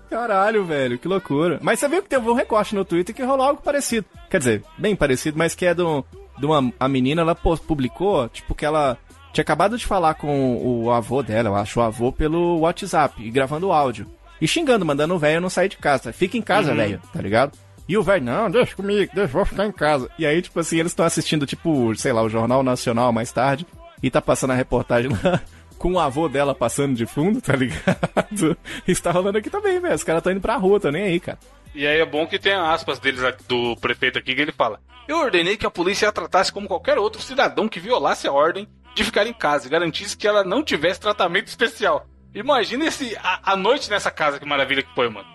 [0.09, 1.59] Caralho, velho, que loucura.
[1.61, 4.05] Mas você viu que teve um recorte no Twitter que rolou algo parecido.
[4.29, 6.05] Quer dizer, bem parecido, mas que é do,
[6.37, 8.97] de uma a menina, ela publicou, tipo, que ela
[9.33, 13.31] tinha acabado de falar com o avô dela, eu acho, o avô, pelo WhatsApp, e
[13.31, 14.05] gravando áudio.
[14.39, 16.13] E xingando, mandando o velho não sair de casa.
[16.13, 17.57] Fica em casa, velho, tá ligado?
[17.87, 20.09] E o velho, não, deixa comigo, deixa, vou ficar em casa.
[20.17, 23.65] E aí, tipo assim, eles estão assistindo, tipo, sei lá, o Jornal Nacional mais tarde,
[24.03, 25.41] e tá passando a reportagem lá
[25.79, 28.57] com o avô dela passando de fundo, tá ligado?
[28.85, 29.95] Isso tá rolando aqui também, velho.
[29.95, 31.39] Os caras estão indo pra rua, tô nem aí, cara.
[31.73, 35.17] E aí é bom que tem aspas deles do prefeito aqui que ele fala: Eu
[35.17, 39.03] ordenei que a polícia a tratasse como qualquer outro cidadão que violasse a ordem de
[39.03, 42.05] ficar em casa e garantisse que ela não tivesse tratamento especial.
[42.35, 45.27] Imagina esse a, a noite nessa casa, que maravilha que foi, mano.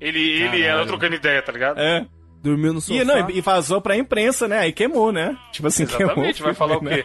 [0.00, 1.78] Ele, ele e ela trocando ideia, tá ligado?
[1.78, 2.06] É.
[2.42, 3.00] Dormiu no sofá.
[3.00, 4.58] E, não, e vazou pra imprensa, né?
[4.58, 5.36] Aí queimou, né?
[5.52, 6.46] Tipo assim, Exatamente, queimou.
[6.46, 7.04] vai falar o né?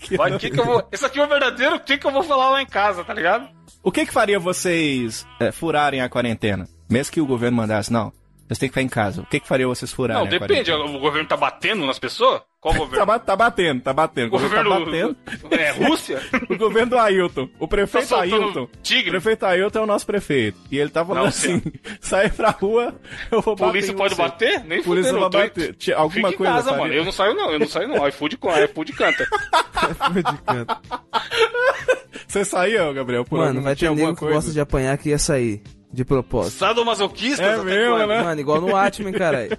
[0.00, 0.16] quê?
[0.16, 0.86] Vai, que que eu vou...
[0.92, 3.12] Esse aqui é o verdadeiro, o que, que eu vou falar lá em casa, tá
[3.12, 3.48] ligado?
[3.82, 6.68] O que que faria vocês é, furarem a quarentena?
[6.88, 8.12] Mesmo que o governo mandasse, não,
[8.48, 9.22] vocês têm que ficar em casa.
[9.22, 12.42] O que que faria vocês furarem Não, depende, o governo tá batendo nas pessoas?
[12.60, 13.06] Qual Tá, governo?
[13.06, 14.26] ba- tá batendo, tá batendo.
[14.28, 15.16] O governo tá governo.
[15.24, 15.54] batendo.
[15.60, 16.20] É, Rússia?
[16.50, 17.48] O governo do Ailton.
[17.58, 18.68] O prefeito Tá Ailton.
[18.82, 19.08] tigre.
[19.08, 20.58] O prefeito Ailton é o nosso prefeito.
[20.70, 21.62] E ele tá falando Não, assim:
[22.00, 22.94] sai pra rua,
[23.30, 23.70] eu vou bater.
[23.72, 24.22] Polícia em pode você.
[24.22, 24.64] bater?
[24.64, 25.74] Nem Polícia fudendo, vai eu tô- bater.
[25.76, 26.82] Tinha alguma Fica em coisa casa, faria?
[26.82, 26.94] mano.
[26.94, 28.08] Eu não saio não, eu não saio não.
[28.08, 29.24] iFood, com- iFood canta.
[29.24, 30.76] de canto.
[32.26, 33.24] Você saiu, Gabriel?
[33.24, 35.62] Por Mano, vai ter tinha alguma nego que gosta de apanhar que ia sair.
[35.96, 36.58] De propósito.
[36.58, 38.22] Sadomasoquistas É mesmo, né?
[38.22, 39.56] Mano, igual no Watchmen, caralho.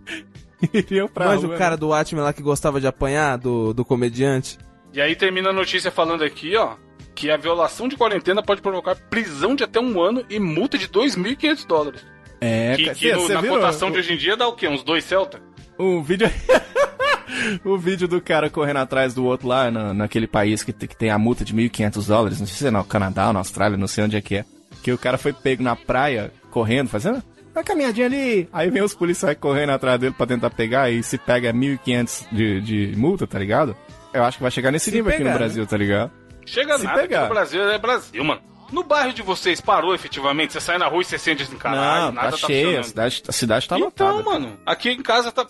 [0.74, 1.56] Iriam pra Mas o né?
[1.56, 4.58] cara do Watchmen lá que gostava de apanhar, do, do comediante.
[4.92, 6.74] E aí termina a notícia falando aqui, ó,
[7.14, 10.88] que a violação de quarentena pode provocar prisão de até um ano e multa de
[10.88, 12.04] 2.500 dólares.
[12.40, 14.68] É, que que no- na cotação o- de hoje em dia dá o quê?
[14.68, 15.40] Uns dois Celta?
[15.78, 16.28] O vídeo.
[17.64, 21.10] o vídeo do cara correndo atrás do outro lá, na, naquele país que, que tem
[21.10, 22.40] a multa de 1.500 dólares.
[22.40, 24.44] Não sei se é no Canadá ou na Austrália, não sei onde é que é.
[24.82, 27.22] Que o cara foi pego na praia, correndo, fazendo
[27.54, 28.48] uma caminhadinha ali.
[28.52, 32.60] Aí vem os policiais correndo atrás dele pra tentar pegar e se pega 1.500 de,
[32.60, 33.76] de multa, tá ligado?
[34.12, 35.38] Eu acho que vai chegar nesse Se nível aqui pegar, no né?
[35.44, 36.12] Brasil, tá ligado?
[36.46, 37.18] Chega Se nada, pegar.
[37.20, 38.40] aqui no Brasil é Brasil, mano.
[38.72, 40.52] No bairro de vocês parou efetivamente?
[40.52, 42.82] Você sai na rua e você sente assim, caralho, não, nada tá tá cheio, a
[42.82, 44.30] cidade, a cidade tá então, lotada.
[44.30, 45.46] mano, aqui em casa tá.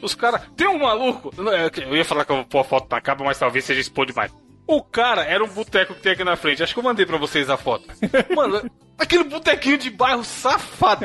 [0.00, 0.40] Os caras.
[0.56, 1.30] Tem um maluco.
[1.36, 3.38] não, é que Eu ia falar que eu vou pôr a foto na capa, mas
[3.38, 4.30] talvez seja expor demais.
[4.66, 6.62] O cara era um boteco que tem aqui na frente.
[6.62, 7.86] Acho que eu mandei pra vocês a foto.
[8.34, 11.04] Mano, aquele botequinho de bairro safado.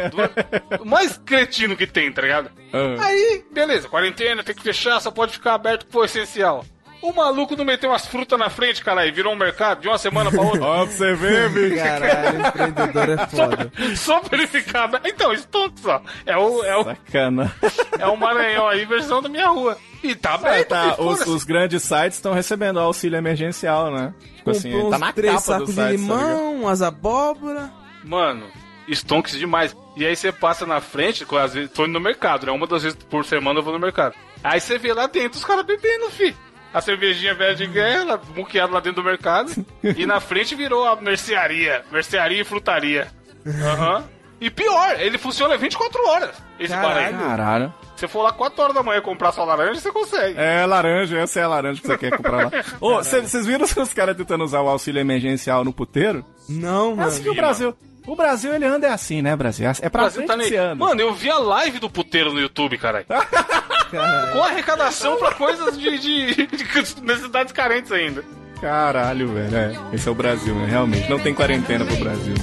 [0.80, 2.52] O mais cretino que tem, tá ligado?
[2.72, 3.06] Ah.
[3.06, 6.66] Aí, beleza, quarentena, tem que fechar, só pode ficar aberto que for essencial.
[7.02, 10.30] O maluco não meteu umas frutas na frente, caralho, virou um mercado de uma semana
[10.30, 10.62] pra outra.
[10.66, 11.76] Ó, pra você ver, bicho.
[11.76, 13.72] Caralho, empreendedor é foda.
[13.96, 14.90] Só pra ele ficar.
[15.06, 16.02] Então, Stonks, ó.
[16.26, 17.56] É o, é o, Sacana.
[17.98, 19.78] é o Maranhão aí, versão da minha rua.
[20.04, 24.14] E tá É, aberto, tá, e os, os grandes sites estão recebendo auxílio emergencial, né?
[24.38, 26.28] Tipo assim, tá na três capa do sacos de site, tá ligado?
[26.28, 27.70] limão, umas abóbora.
[28.04, 28.46] Mano,
[28.90, 29.76] Stonks demais.
[29.98, 32.52] E aí você passa na frente, às vezes tô indo no mercado, né?
[32.52, 34.16] Uma das vezes por semana eu vou no mercado.
[34.44, 36.34] Aí você vê lá dentro os caras bebendo, fi.
[36.74, 39.52] A cervejinha velha de guerra, muqueado lá dentro do mercado.
[39.84, 41.84] e na frente virou a mercearia.
[41.92, 43.08] Mercearia e frutaria.
[43.48, 44.04] Aham.
[44.42, 47.12] E pior, ele funciona 24 horas, esse bar aí.
[47.12, 47.18] Caralho.
[47.20, 47.74] Caralho.
[47.96, 50.40] Se você for lá 4 horas da manhã comprar sua laranja, você consegue.
[50.40, 52.52] É laranja, essa é a laranja que você quer comprar lá.
[52.80, 56.24] Ô, vocês viram os caras tentando usar o auxílio emergencial no puteiro?
[56.48, 57.08] Não, É mano.
[57.10, 57.76] assim que o Brasil.
[58.08, 59.70] O Brasil, ele anda é assim, né, Brasil?
[59.82, 60.56] É pra Brasil frente tá nem...
[60.56, 60.76] anda.
[60.76, 63.06] Mano, eu vi a live do puteiro no YouTube, caralho.
[63.06, 64.32] Caralho.
[64.32, 68.24] Com arrecadação pra coisas de, de, de necessidades carentes ainda.
[68.62, 69.56] Caralho, velho.
[69.56, 69.76] É.
[69.94, 70.68] Esse é o Brasil, né?
[70.68, 71.10] Realmente.
[71.10, 72.36] Não tem quarentena pro Brasil.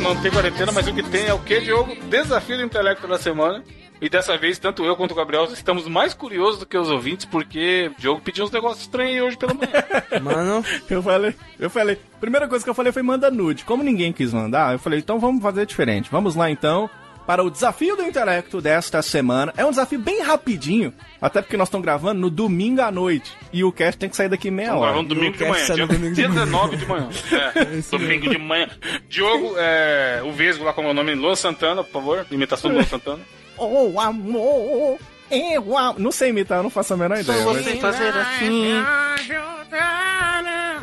[0.00, 1.94] Não tem quarentena, mas o que tem é o que, Diogo?
[2.10, 3.64] Desafio do intelecto da semana.
[4.02, 7.24] E dessa vez, tanto eu quanto o Gabriel estamos mais curiosos do que os ouvintes,
[7.24, 9.70] porque o Diogo pediu uns negócios estranhos hoje pela manhã.
[10.20, 13.64] Mano, Eu falei, eu falei, primeira coisa que eu falei foi manda nude.
[13.64, 16.10] Como ninguém quis mandar, eu falei, então vamos fazer diferente.
[16.10, 16.90] Vamos lá então
[17.24, 19.54] para o desafio do intelecto desta semana.
[19.56, 23.32] É um desafio bem rapidinho, até porque nós estamos gravando no domingo à noite.
[23.52, 24.86] E o cast tem que sair daqui meia hora.
[24.86, 26.44] gravar no domingo de manhã, dia, no domingo de dia manhã.
[26.44, 27.08] 19 de manhã.
[27.54, 28.68] É, domingo de manhã.
[29.08, 32.26] Diogo, é, o Vesgo lá como é o nome, Luan Santana, por favor.
[32.32, 33.22] Imitação do Luan Santana.
[33.64, 34.98] Oh, amor,
[35.30, 35.98] eu amo.
[35.98, 37.44] Não sei imitar, eu não faço a menor ideia.
[37.44, 38.72] mas- fazer assim.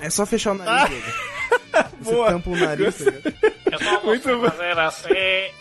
[0.02, 1.30] é só fechar o nariz, Diego.
[2.02, 2.28] Você Boa.
[2.32, 3.12] tampa o nariz, tá?
[3.72, 4.50] É só Muito você bom.
[4.50, 5.54] fazer assim.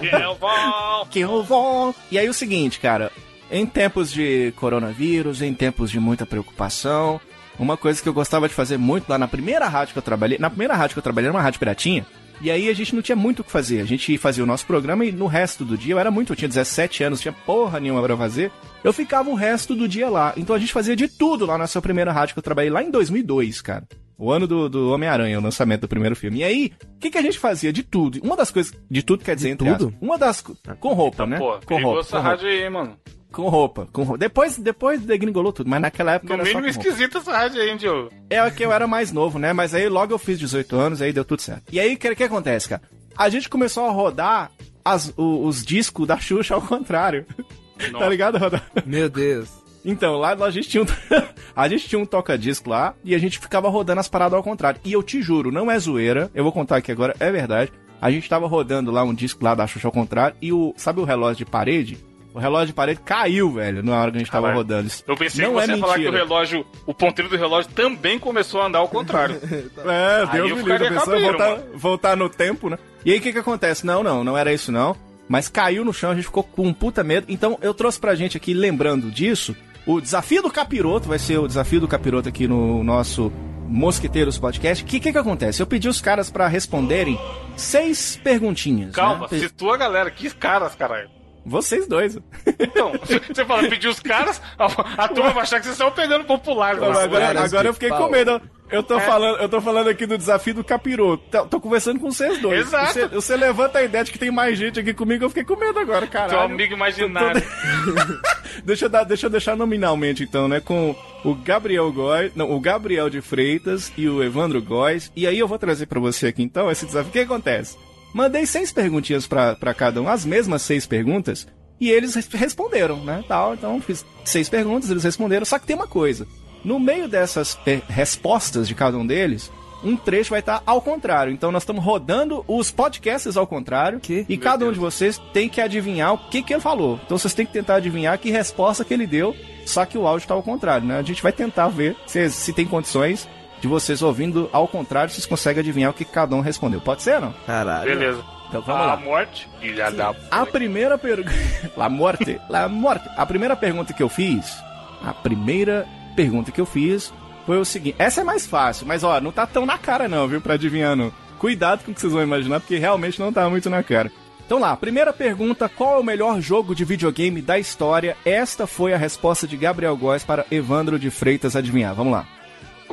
[0.00, 1.06] Que eu vou.
[1.10, 1.94] que eu vou.
[2.10, 3.10] E aí o seguinte, cara,
[3.50, 7.20] em tempos de coronavírus, em tempos de muita preocupação,
[7.58, 10.38] uma coisa que eu gostava de fazer muito lá na primeira rádio que eu trabalhei,
[10.38, 12.06] na primeira rádio que eu trabalhei era uma rádio piratinha,
[12.40, 13.80] e aí a gente não tinha muito o que fazer.
[13.80, 16.36] A gente fazia o nosso programa e no resto do dia, eu era muito, eu
[16.36, 18.50] tinha 17 anos, tinha porra nenhuma pra fazer.
[18.82, 20.32] Eu ficava o resto do dia lá.
[20.36, 22.90] Então a gente fazia de tudo lá nessa primeira rádio que eu trabalhei lá em
[22.90, 23.84] 2002, cara.
[24.16, 26.38] O ano do, do Homem-Aranha, o lançamento do primeiro filme.
[26.38, 27.72] E aí, o que, que a gente fazia?
[27.72, 28.20] De tudo.
[28.22, 28.72] Uma das coisas.
[28.88, 29.86] De tudo quer dizer, entre tudo?
[29.88, 30.00] aspas.
[30.00, 30.40] Uma das.
[30.40, 31.36] co- Com roupa, né?
[31.38, 32.00] Pô, com roupa.
[32.00, 32.28] essa Com roupa.
[32.28, 32.96] rádio aí, hein, mano.
[33.34, 34.18] Com roupa, com roupa.
[34.18, 36.80] Depois, depois degringolou tudo, mas naquela época No era mínimo com roupa.
[36.88, 38.10] esquisita essa rádio aí, hein, Diogo.
[38.30, 39.52] É que eu era mais novo, né?
[39.52, 41.62] Mas aí logo eu fiz 18 anos, aí deu tudo certo.
[41.72, 42.82] E aí, o que, que acontece, cara?
[43.16, 44.50] A gente começou a rodar
[44.84, 47.26] as- o- os discos da Xuxa ao contrário.
[47.78, 48.08] tá Nossa.
[48.08, 48.62] ligado, Rodar?
[48.86, 49.48] Meu Deus.
[49.84, 50.86] Então, lá a gente tinha um,
[51.54, 54.80] a gente tinha um toca-disco lá e a gente ficava rodando as paradas ao contrário.
[54.84, 57.70] E eu te juro, não é zoeira, eu vou contar aqui agora, é verdade.
[58.00, 61.00] A gente tava rodando lá um disco lá da Xuxa ao contrário e o, sabe
[61.00, 61.98] o relógio de parede?
[62.34, 64.58] O relógio de parede caiu, velho, na hora que a gente tava Caralho.
[64.58, 64.88] rodando.
[64.88, 67.36] Isso Eu pensei não que você é ia falar que o relógio, o ponteiro do
[67.36, 69.40] relógio também começou a andar ao contrário.
[69.84, 72.78] É, Deus eu me livre, cabreiro, voltar, voltar no tempo, né?
[73.04, 73.86] E aí o que que acontece?
[73.86, 74.96] Não, não, não era isso não.
[75.28, 77.26] Mas caiu no chão, a gente ficou com um puta medo.
[77.28, 79.54] Então eu trouxe pra gente aqui, lembrando disso,
[79.86, 83.30] o desafio do capiroto, vai ser o desafio do capiroto aqui no nosso
[83.68, 84.82] Mosqueteiros Podcast.
[84.82, 85.62] O que, que que acontece?
[85.62, 87.18] Eu pedi os caras pra responderem
[87.56, 88.92] seis perguntinhas.
[88.92, 89.38] Calma, né?
[89.38, 90.10] citou a galera.
[90.10, 91.10] Que caras, caralho.
[91.46, 92.18] Vocês dois.
[92.58, 92.92] Então,
[93.28, 96.80] você fala, pedir os caras, a, a turma vai achar que vocês estão pegando populares.
[96.80, 98.04] Não, agora, agora eu fiquei pau.
[98.06, 98.40] com medo.
[98.70, 99.00] Eu tô, É.
[99.00, 101.22] falando, eu tô falando aqui do desafio do capiroto.
[101.30, 102.60] Tô, tô conversando com vocês dois.
[102.60, 102.92] Exato.
[102.94, 105.54] Você, você levanta a ideia de que tem mais gente aqui comigo, eu fiquei com
[105.54, 106.30] medo agora, caralho.
[106.30, 107.42] Seu amigo imaginário.
[108.64, 110.60] Deixa eu, dar, deixa eu deixar nominalmente, então, né?
[110.60, 115.10] Com o Gabriel Góes, não, o Gabriel de Freitas e o Evandro Góes.
[115.14, 117.10] E aí eu vou trazer pra você aqui, então, esse desafio.
[117.10, 117.76] O que acontece?
[118.14, 121.46] Mandei seis perguntinhas pra cada um, as mesmas seis perguntas,
[121.80, 123.22] e eles res- responderam, né?
[123.26, 125.44] Tal, então fiz seis perguntas, eles responderam.
[125.44, 126.26] Só que tem uma coisa:
[126.64, 129.50] no meio dessas per- respostas de cada um deles,
[129.82, 131.32] um trecho vai estar ao contrário.
[131.32, 133.98] Então nós estamos rodando os podcasts ao contrário.
[134.00, 134.24] Que?
[134.28, 137.00] E cada um de vocês tem que adivinhar o que, que ele falou.
[137.04, 139.34] Então vocês têm que tentar adivinhar que resposta que ele deu,
[139.66, 140.98] só que o áudio está ao contrário, né?
[140.98, 143.28] A gente vai tentar ver se, se tem condições
[143.60, 146.80] de vocês ouvindo ao contrário, vocês conseguem adivinhar o que cada um respondeu.
[146.80, 147.34] Pode ser, não?
[147.46, 147.84] Caralho.
[147.84, 148.24] Beleza.
[148.48, 148.96] Então vamos a lá.
[148.96, 150.14] morte, filha da...
[150.30, 151.32] A primeira pergunta.
[151.76, 152.40] La morte.
[152.48, 153.08] La morte.
[153.16, 154.62] A primeira pergunta que eu fiz.
[155.04, 157.12] A primeira pergunta que eu fiz
[157.46, 157.96] foi o seguinte.
[157.98, 160.40] Essa é mais fácil, mas ó, não tá tão na cara, não, viu?
[160.40, 161.12] Pra adivinhar, não.
[161.38, 164.10] Cuidado com o que vocês vão imaginar, porque realmente não tá muito na cara.
[164.46, 168.16] Então lá, primeira pergunta: qual é o melhor jogo de videogame da história?
[168.24, 171.94] Esta foi a resposta de Gabriel Góes para Evandro de Freitas adivinhar.
[171.94, 172.26] Vamos lá.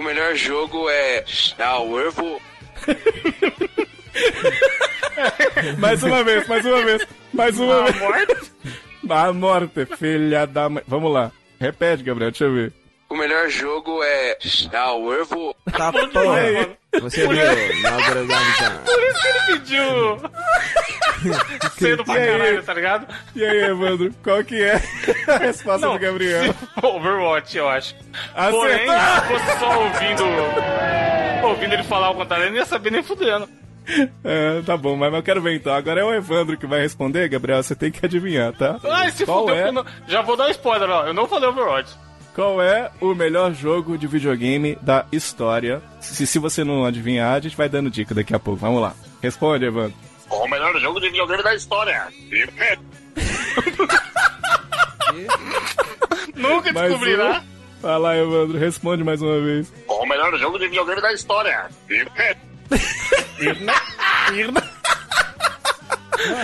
[0.01, 1.23] O melhor jogo é
[1.59, 2.41] a Werewolf.
[5.77, 7.99] Mais uma vez, mais uma vez, mais uma A vez.
[7.99, 8.51] morte?
[9.07, 10.81] A morte, filha da mãe.
[10.87, 11.31] Vamos lá.
[11.59, 12.73] Repete, Gabriel, deixa eu ver.
[13.11, 14.37] O melhor jogo é
[14.73, 15.57] a Werewolf.
[15.69, 16.69] Tá porra.
[17.01, 17.35] Você viu?
[17.81, 18.77] Gavião.
[18.85, 20.17] Por isso que ele pediu...
[21.77, 23.13] Cedo pra caralho, tá ligado?
[23.35, 24.81] E aí, Evandro, qual que é
[25.27, 26.55] a resposta do Gabriel?
[26.81, 27.95] Overwatch, eu acho.
[28.49, 29.39] Porém, Acertou!
[29.39, 30.23] se fosse só ouvindo...
[31.43, 33.49] Ouvindo ele falar ao contrário, eu não ia saber nem fudendo.
[34.23, 35.73] É, tá bom, mas eu quero ver então.
[35.73, 38.79] Agora é o Evandro que vai responder, Gabriel, você tem que adivinhar, tá?
[38.89, 39.85] Ai, se qual fudeu, é, não...
[40.07, 41.07] Já vou dar um spoiler, ó.
[41.07, 41.91] Eu não falei Overwatch.
[42.35, 45.81] Qual é o melhor jogo de videogame da história?
[45.99, 48.59] Se, se você não adivinhar, a gente vai dando dica daqui a pouco.
[48.59, 48.93] Vamos lá.
[49.21, 49.93] Responde, Evandro.
[50.29, 52.07] O melhor jogo de videogame da história.
[56.35, 57.39] Nunca descobrirá.
[57.39, 57.51] um.
[57.81, 59.71] Vai lá, Evandro, responde mais uma vez.
[59.87, 61.69] O melhor jogo de videogame da história.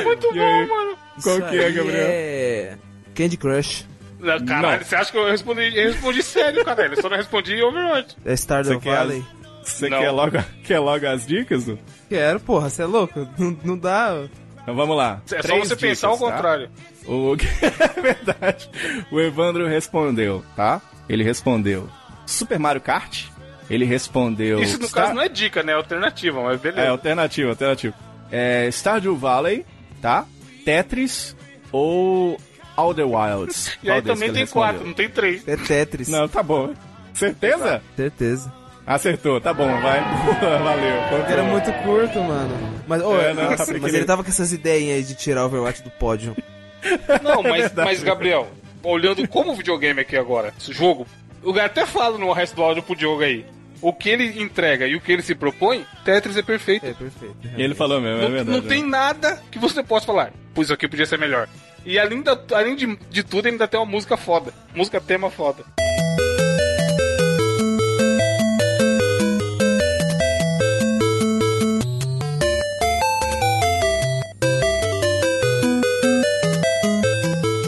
[0.04, 0.66] Muito E aí?
[0.68, 0.98] bom, mano.
[1.24, 2.08] Qual Isso que é, aí Gabriel?
[2.10, 2.78] É.
[3.16, 3.86] Candy Crush.
[4.20, 4.86] Não, Caralho, Não.
[4.86, 6.88] você acha que eu respondi, eu respondi sério, cara?
[6.88, 8.16] Eu só não respondi Overwatch.
[8.26, 9.26] É Stardew Você quer, Valley.
[9.64, 11.66] você quer, logo, quer logo as dicas?
[12.10, 13.28] Quero, porra, você é louco?
[13.38, 14.24] Não, não dá.
[14.64, 15.22] Então vamos lá.
[15.32, 16.36] É só Três você pensar ao dicas, tá?
[16.36, 16.70] contrário.
[17.06, 17.36] O...
[17.98, 18.70] é verdade.
[19.12, 20.82] O Evandro respondeu, tá?
[21.08, 21.88] Ele respondeu
[22.26, 23.26] Super Mario Kart.
[23.70, 24.62] Ele respondeu.
[24.62, 25.74] Isso no Star- caso não é dica, né?
[25.74, 26.82] É alternativa, mas beleza.
[26.82, 27.94] É, alternativo, alternativo.
[28.32, 29.66] É Stardew Valley,
[30.02, 30.26] tá?
[30.66, 31.36] Tetris
[31.72, 32.38] ou
[32.78, 33.78] Outer Wilds.
[33.84, 35.46] e aí também tem quatro, não tem três.
[35.48, 36.08] É Tetris.
[36.08, 36.74] Não, tá bom.
[37.14, 37.82] Certeza?
[37.96, 38.54] Certeza.
[38.86, 40.00] Acertou, tá bom, vai.
[40.40, 41.28] Valeu.
[41.28, 42.56] Era muito curto, mano.
[42.88, 43.50] Mas, ô, É, não,
[43.82, 46.34] mas ele tava com essas ideias aí de tirar o Overwatch do pódio.
[47.22, 48.48] Não, mas, mas Gabriel,
[48.84, 51.06] olhando como videogame aqui agora, esse jogo,
[51.44, 53.46] o cara até fala no resto do áudio pro Diogo aí.
[53.82, 56.86] O que ele entrega e o que ele se propõe, Tetris é perfeito.
[56.86, 57.36] É perfeito.
[57.58, 58.50] E ele falou mesmo, é Não, verdade.
[58.58, 60.32] não tem nada que você possa falar.
[60.54, 61.48] Pois isso aqui podia ser melhor.
[61.86, 64.52] E além, da, além de, de tudo, ainda tem uma música foda.
[64.74, 65.64] Música tema foda.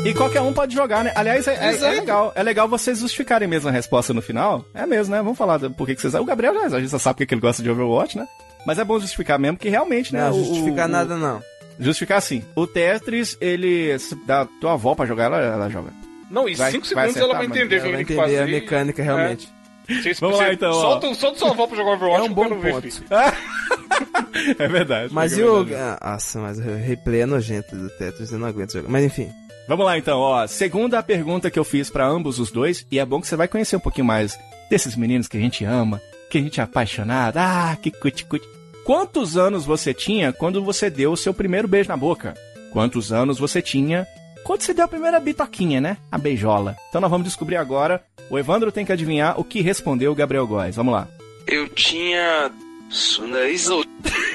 [0.10, 1.12] E qualquer um pode jogar, né?
[1.16, 2.32] Aliás, é, é- é legal.
[2.36, 4.66] É legal vocês justificarem mesmo a resposta no final.
[4.74, 5.22] É mesmo, né?
[5.22, 6.14] Vamos falar do por que que vocês.
[6.16, 8.28] O Gabriel já, a gente já sabe porque que ele gosta de Overwatch, né?
[8.66, 10.22] Mas é bom justificar mesmo que realmente, né?
[10.30, 11.41] Não, o- justificar o- nada não.
[11.80, 12.43] Justificar assim.
[12.55, 13.97] O Tetris, ele.
[13.99, 15.91] Se dá tua avó pra jogar, ela, ela joga.
[16.30, 17.97] Não, em Vai- 5 vai segundos ela vai acertar, entender o Ela que vai ele
[17.97, 18.43] tem que entender fazer.
[18.43, 19.49] a mecânica realmente.
[19.89, 20.74] Vocês- Vamos lá, então, ó.
[20.82, 22.88] Solta, solta sua avó pra jogar Overwatch É um eu bom quero ver, ponto.
[24.60, 25.14] É verdade.
[25.14, 25.66] Mas é e o.
[25.76, 28.89] ah, Nossa, mas o replay é nojento do Tetris, eu não aguento jogar.
[28.89, 29.30] Mas enfim.
[29.70, 30.47] Vamos lá então, ó.
[30.47, 33.47] Segunda pergunta que eu fiz pra ambos os dois, e é bom que você vai
[33.47, 34.36] conhecer um pouquinho mais
[34.67, 37.38] desses meninos que a gente ama, que a gente é apaixonado.
[37.38, 38.47] Ah, que cuti-cuti.
[38.84, 42.34] Quantos anos você tinha quando você deu o seu primeiro beijo na boca?
[42.74, 44.07] Quantos anos você tinha
[44.43, 45.97] quando você deu a primeira bitoquinha, né?
[46.11, 46.76] A beijola.
[46.89, 48.03] Então nós vamos descobrir agora.
[48.28, 50.78] O Evandro tem que adivinhar o que respondeu o Gabriel Góes.
[50.78, 51.07] Vamos lá.
[51.45, 52.51] Eu tinha.
[52.90, 53.84] Sunaizo.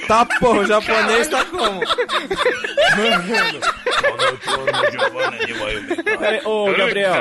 [0.07, 1.81] Tá, pô, o japonês tá como?
[6.21, 7.15] Aí, Ô, Gabriel.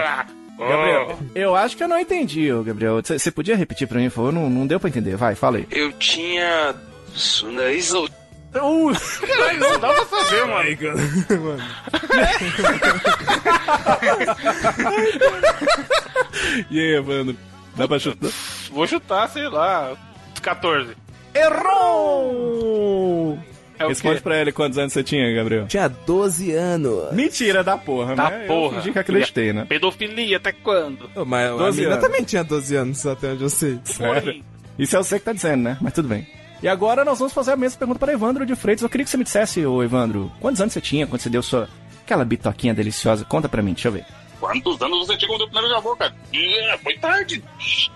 [0.58, 3.02] Oh, Gabriel, eu acho que eu não entendi, ô Gabriel.
[3.02, 4.34] Você podia repetir pra mim, por favor?
[4.34, 5.16] Não, não deu pra entender.
[5.16, 5.68] Vai, fala aí.
[5.72, 6.76] Eu tinha.
[7.14, 8.08] Sunaizo.
[8.56, 8.92] Uh,
[9.26, 10.70] Caralho, não dá pra saber, mano.
[16.70, 17.36] e aí, Evandro?
[17.76, 18.30] Dá pra chutar?
[18.72, 19.96] Vou chutar, sei lá,
[20.42, 20.96] 14.
[21.34, 23.38] Errou!
[23.80, 25.66] É o Responde pra ele quantos anos você tinha, Gabriel.
[25.68, 27.12] Tinha 12 anos.
[27.12, 28.46] Mentira da porra, Da né?
[28.46, 28.78] porra.
[28.78, 29.66] Eu fingi que acreditei, né?
[29.68, 31.10] Pedofilia, até quando?
[31.16, 32.06] Ô, Mas a 12 mina anos.
[32.06, 33.80] também tinha 12 anos, até onde eu sei.
[33.84, 34.44] Sério?
[34.78, 35.78] Isso é você que tá dizendo, né?
[35.82, 36.28] Mas tudo bem.
[36.62, 38.84] E agora nós vamos fazer a mesma pergunta para Evandro de Freitas.
[38.84, 41.44] Eu queria que você me dissesse, ô Evandro, quantos anos você tinha quando você deu
[41.44, 41.68] sua...
[42.06, 43.26] aquela bitoquinha deliciosa?
[43.26, 44.06] Conta pra mim, deixa eu ver.
[44.40, 46.14] Quantos anos você tinha quando deu primeiro na boca?
[46.34, 47.44] É, foi tarde.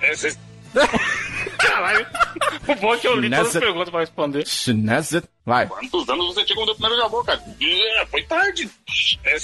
[0.02, 0.38] É, cês-
[1.58, 2.06] Caralho.
[2.68, 4.46] O bom é que eu li todas as perguntas pra responder.
[4.48, 5.28] Schnazet.
[5.46, 5.68] Vai.
[5.68, 7.42] Quantos anos você tinha quando deu primeiro na boca?
[7.62, 8.70] É, foi tarde.
[9.24, 9.38] É,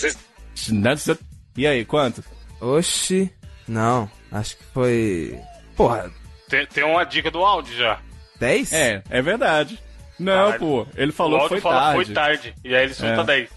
[0.55, 1.19] Schnazet.
[1.57, 2.23] E aí, quanto?
[2.59, 3.31] Oxi.
[3.67, 5.39] Não, acho que foi.
[5.75, 6.11] Porra,
[6.49, 7.99] Tem, tem uma dica do áudio já.
[8.39, 8.73] 10?
[8.73, 9.79] É, é verdade.
[10.19, 10.59] Não, Caralho.
[10.59, 10.87] pô.
[10.95, 12.05] Ele falou que foi fala tarde.
[12.05, 12.55] foi tarde.
[12.63, 13.25] E aí ele solta É.
[13.25, 13.49] 10.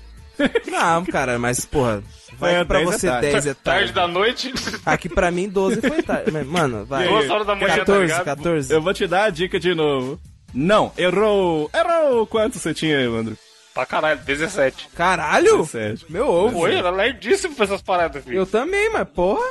[0.69, 2.03] Não, cara, mas porra.
[2.39, 3.27] Vai É, pra 10 é você tarde.
[3.33, 3.93] 10 é Tarde tarde.
[3.93, 4.53] da noite.
[4.85, 6.31] Aqui pra mim 12 foi tarde.
[6.45, 7.07] Mano, vai.
[7.09, 8.25] Duas horas da manhã, tá 14, ligado?
[8.25, 8.73] 14.
[8.73, 10.21] Eu vou te dar a dica de novo.
[10.55, 11.71] Não, errou.
[11.75, 12.27] Errou.
[12.27, 13.37] Quanto você tinha, Evandro?
[13.75, 14.89] Pra caralho, 17.
[14.95, 15.59] Caralho!
[15.59, 16.07] 17.
[16.11, 16.61] Meu ovo.
[16.61, 18.39] Oi, era lerdíssimo pra essas paradas, filho.
[18.39, 19.45] Eu também, mas porra.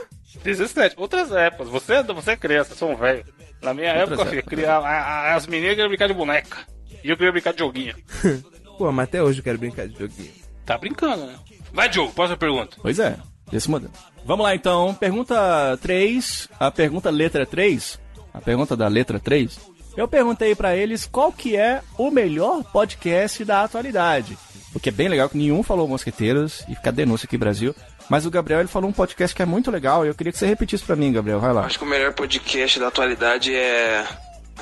[0.44, 0.96] 17.
[0.98, 1.70] Outras épocas.
[1.70, 3.24] Você, você é criança, eu sou um velho.
[3.62, 6.58] Na minha época, filho, cria- a- a- as meninas queriam brincar de boneca.
[7.04, 7.96] E eu queria brincar de joguinho.
[8.78, 10.32] Pô, mas até hoje eu quero brincar de joguinho.
[10.66, 11.36] Tá brincando, né?
[11.76, 12.78] Vai, Diogo, próxima pergunta.
[12.82, 13.18] Pois é,
[13.52, 13.92] desse modelo.
[14.24, 18.00] Vamos lá então, pergunta 3, a pergunta letra 3,
[18.34, 19.60] a pergunta da letra 3.
[19.98, 24.38] Eu perguntei pra eles qual que é o melhor podcast da atualidade.
[24.74, 27.76] O que é bem legal, que nenhum falou Mosqueteiros, e fica a denúncia aqui Brasil.
[28.10, 30.40] Mas o Gabriel ele falou um podcast que é muito legal, e eu queria que
[30.40, 31.66] você repetisse pra mim, Gabriel, vai lá.
[31.66, 34.06] Acho que o melhor podcast da atualidade é.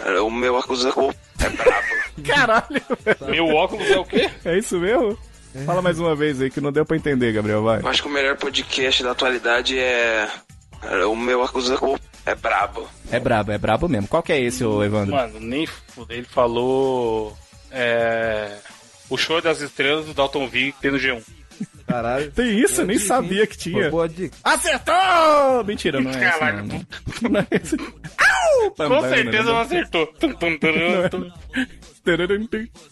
[0.04, 1.88] é O meu acusador é brabo.
[2.26, 2.82] Caralho,
[3.28, 4.30] Meu óculos é o quê?
[4.46, 5.18] é isso mesmo?
[5.66, 7.82] Fala mais uma vez aí, que não deu pra entender, Gabriel, vai.
[7.82, 10.28] Eu acho que o melhor podcast da atualidade é.
[10.84, 12.88] é O meu acusador é brabo.
[13.12, 14.08] É brabo, é brabo mesmo.
[14.08, 15.14] Qual que é esse, Evandro?
[15.14, 15.68] Mano, nem.
[16.10, 17.38] Ele falou.
[17.72, 18.58] É.
[19.10, 21.22] O show das estrelas do Dalton V tem no G1.
[21.86, 22.32] Caralho.
[22.32, 23.48] Tem isso, eu nem Dica, sabia hein?
[23.48, 23.84] que tinha.
[23.86, 24.36] Pô, boa dica.
[24.44, 25.64] Acertou!
[25.66, 26.58] Mentira, não é esse, Caralho.
[26.58, 26.86] não, não.
[27.30, 27.76] Não é esse.
[27.78, 28.72] Au!
[28.90, 30.08] Com certeza não acertou.
[30.08, 30.58] Tum, tum.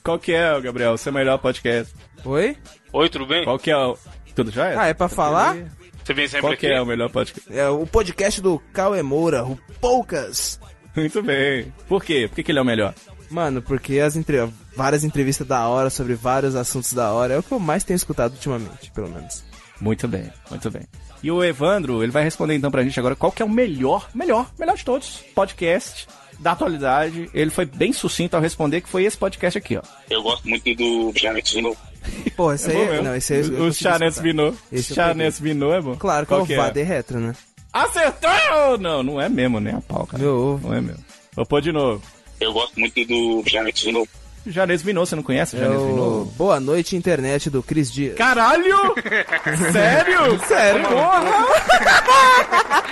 [0.04, 1.94] Qual que é, Gabriel, o seu melhor podcast?
[2.26, 2.56] Oi?
[2.94, 3.44] Oi, tudo bem?
[3.44, 3.98] Qual que é o...
[4.36, 4.78] Tudo já é?
[4.78, 5.56] Ah, é pra falar?
[6.04, 6.68] Você vem sempre Qual aqui?
[6.68, 7.54] que é o melhor podcast?
[7.54, 10.60] É o podcast do Cauê Moura, o Poucas.
[10.96, 11.74] Muito bem.
[11.88, 12.28] Por quê?
[12.28, 12.94] Por que, que ele é o melhor?
[13.30, 14.38] Mano, porque as entre...
[14.76, 17.96] várias entrevistas da hora sobre vários assuntos da hora é o que eu mais tenho
[17.96, 19.44] escutado ultimamente, pelo menos.
[19.80, 20.84] Muito bem, muito bem.
[21.24, 24.10] E o Evandro, ele vai responder então pra gente agora qual que é o melhor,
[24.14, 26.08] melhor, melhor de todos, podcast
[26.40, 27.30] da atualidade.
[27.34, 29.82] Ele foi bem sucinto ao responder que foi esse podcast aqui, ó.
[30.10, 31.78] Eu gosto muito do Janet novo.
[32.36, 33.02] Pô, esse aí.
[33.02, 33.42] não, esse aí.
[33.42, 34.20] eu O Charles.
[34.20, 34.58] Binot.
[34.82, 35.96] Charles Binot é bom.
[35.96, 36.58] Claro que Qual é o que é?
[36.58, 37.36] Vader Retro, né?
[37.72, 38.78] Acertou!
[38.80, 40.22] Não, não é mesmo, nem a pau, cara.
[40.22, 40.68] Meu ovo.
[40.68, 41.04] Não é mesmo.
[41.34, 42.02] Vou pôr de novo.
[42.40, 43.92] Eu gosto muito do Janet de
[44.46, 44.52] novo.
[44.54, 46.32] Janes Binot, você não conhece o É Janes o Binot?
[46.38, 48.16] Boa Noite Internet do Cris Dias.
[48.16, 48.96] Caralho!
[49.72, 50.40] Sério?
[50.48, 50.88] Sério?
[50.88, 51.22] Porra!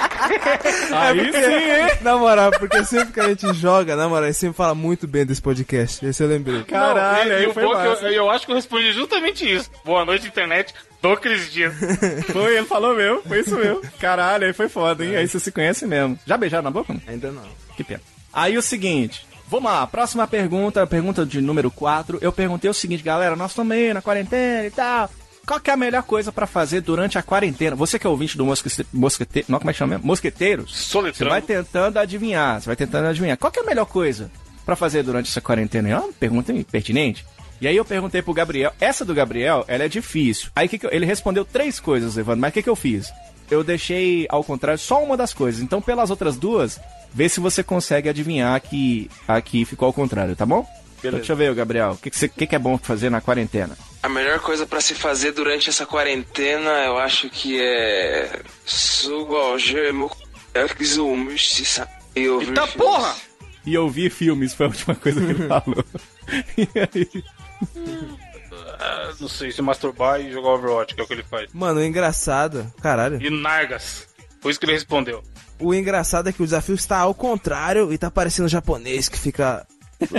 [0.91, 1.97] Aí sim, hein?
[2.01, 5.07] Na moral, porque sempre que a gente joga, na moral, a gente sempre fala muito
[5.07, 6.05] bem desse podcast.
[6.05, 6.63] Esse eu lembrei.
[6.63, 8.05] Caralho, Não, aí foi que massa.
[8.05, 9.71] eu, eu acho que eu respondi justamente isso.
[9.83, 11.73] Boa noite, internet, do Cris Dias.
[12.31, 13.81] Foi, ele falou mesmo, foi isso mesmo.
[13.99, 15.15] Caralho, aí foi foda, hein?
[15.15, 16.19] Aí você se conhece mesmo.
[16.25, 16.95] Já beijaram na boca?
[17.07, 17.43] Ainda não.
[17.75, 18.01] Que pena.
[18.31, 22.19] Aí o seguinte, vamos lá, próxima pergunta, pergunta de número 4.
[22.21, 25.09] Eu perguntei o seguinte, galera, nós aí na quarentena e tal.
[25.45, 27.75] Qual que é a melhor coisa pra fazer durante a quarentena?
[27.75, 28.85] Você que é ouvinte do Mosquete...
[28.93, 29.45] Mosquete...
[29.49, 30.05] Não, como é que chama mesmo?
[30.05, 30.71] Mosqueteiros?
[30.77, 31.31] Você Soletrando.
[31.31, 33.35] vai tentando adivinhar, você vai tentando adivinhar.
[33.35, 34.29] Qual que é a melhor coisa
[34.63, 35.89] pra fazer durante essa quarentena?
[35.89, 37.25] É uma pergunta pertinente.
[37.59, 40.49] E aí eu perguntei pro Gabriel, essa do Gabriel, ela é difícil.
[40.55, 43.11] Aí que que eu- ele respondeu três coisas, Evandro, mas o que, que eu fiz?
[43.49, 45.61] Eu deixei ao contrário só uma das coisas.
[45.61, 46.79] Então, pelas outras duas,
[47.13, 50.67] vê se você consegue adivinhar que aqui ficou ao contrário, tá bom?
[50.99, 53.77] Então, deixa eu ver, Gabriel, o que, que, que, que é bom fazer na quarentena?
[54.03, 58.41] A melhor coisa pra se fazer durante essa quarentena, eu acho que é.
[58.65, 60.11] Sugo algemo,
[62.15, 62.87] e ouvir Eita filmes.
[62.87, 63.15] porra!
[63.65, 65.85] E ouvir filmes foi a última coisa que ele falou.
[66.57, 67.23] e aí?
[68.79, 71.51] Ah, não sei, se masturbar e jogar Overwatch, que é o que ele faz.
[71.53, 72.71] Mano, o engraçado.
[72.81, 73.21] Caralho.
[73.21, 74.07] E Nargas.
[74.41, 75.21] Foi isso que ele respondeu.
[75.59, 79.67] O engraçado é que o desafio está ao contrário e tá parecendo japonês que fica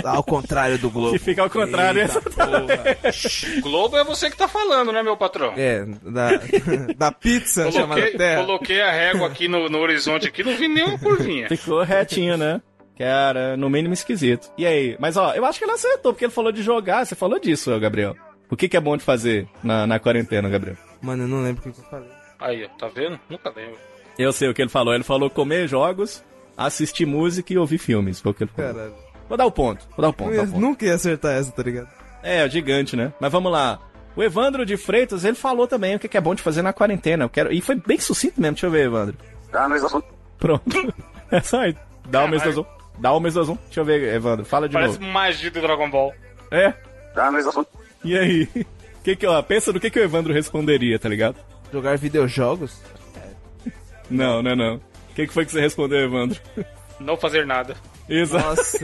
[0.05, 1.13] ao contrário do Globo.
[1.17, 2.01] Que fica ao contrário.
[2.01, 2.65] Eita porra.
[3.61, 5.53] Globo é você que tá falando, né, meu patrão?
[5.57, 6.29] É, da,
[6.95, 8.45] da pizza chamada Coloquei, Terra.
[8.45, 11.47] coloquei a régua aqui no, no horizonte aqui, não vi nenhuma curvinha.
[11.49, 12.61] Ficou retinho, né?
[12.95, 14.51] Cara, no mínimo esquisito.
[14.55, 14.95] E aí?
[14.99, 17.03] Mas ó, eu acho que ele acertou, porque ele falou de jogar.
[17.03, 18.15] Você falou disso, Gabriel.
[18.51, 20.75] O que, que é bom de fazer na, na quarentena, Gabriel?
[21.01, 22.09] Mano, eu não lembro o que eu falei.
[22.39, 23.19] Aí, ó, tá vendo?
[23.29, 23.77] Nunca lembro.
[24.19, 24.93] Eu sei o que ele falou.
[24.93, 26.23] Ele falou comer jogos,
[26.57, 28.19] assistir música e ouvir filmes.
[28.19, 28.73] Foi o que ele falou.
[28.73, 28.93] Caralho.
[29.29, 29.87] Vou dar o ponto.
[29.95, 30.33] Vou dar o ponto.
[30.33, 30.59] Eu o ponto.
[30.59, 31.87] nunca ia acertar essa, tá ligado?
[32.21, 33.13] É, o gigante, né?
[33.19, 33.79] Mas vamos lá.
[34.15, 36.73] O Evandro de Freitas, ele falou também o que que é bom de fazer na
[36.73, 37.23] quarentena.
[37.23, 37.53] Eu quero...
[37.53, 38.55] E foi bem sucinto mesmo.
[38.55, 39.17] Deixa eu ver, Evandro.
[39.53, 40.07] Ah, mas assunto.
[40.37, 40.63] Pronto.
[41.31, 41.79] É só isso.
[42.09, 42.65] Dá o mês do zoom.
[42.99, 43.57] Dá o mês do zoom.
[43.63, 44.43] Deixa eu ver, Evandro.
[44.43, 45.09] Fala de Parece novo.
[45.13, 46.13] magia do Dragon Ball.
[46.51, 46.73] É.
[47.15, 47.69] Ah, mas assunto.
[48.05, 48.47] E aí?
[49.03, 51.35] Que que, ó, pensa no que, que o Evandro responderia, tá ligado?
[51.71, 52.81] Jogar videojogos?
[54.09, 54.75] Não, não é não.
[54.75, 56.39] O que, que foi que você respondeu, Evandro?
[56.99, 57.75] Não fazer nada.
[58.09, 58.47] Exato.
[58.47, 58.79] Nossa,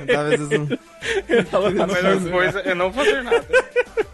[0.00, 1.84] talvez não...
[1.84, 3.46] A melhor coisa é não fazer nada.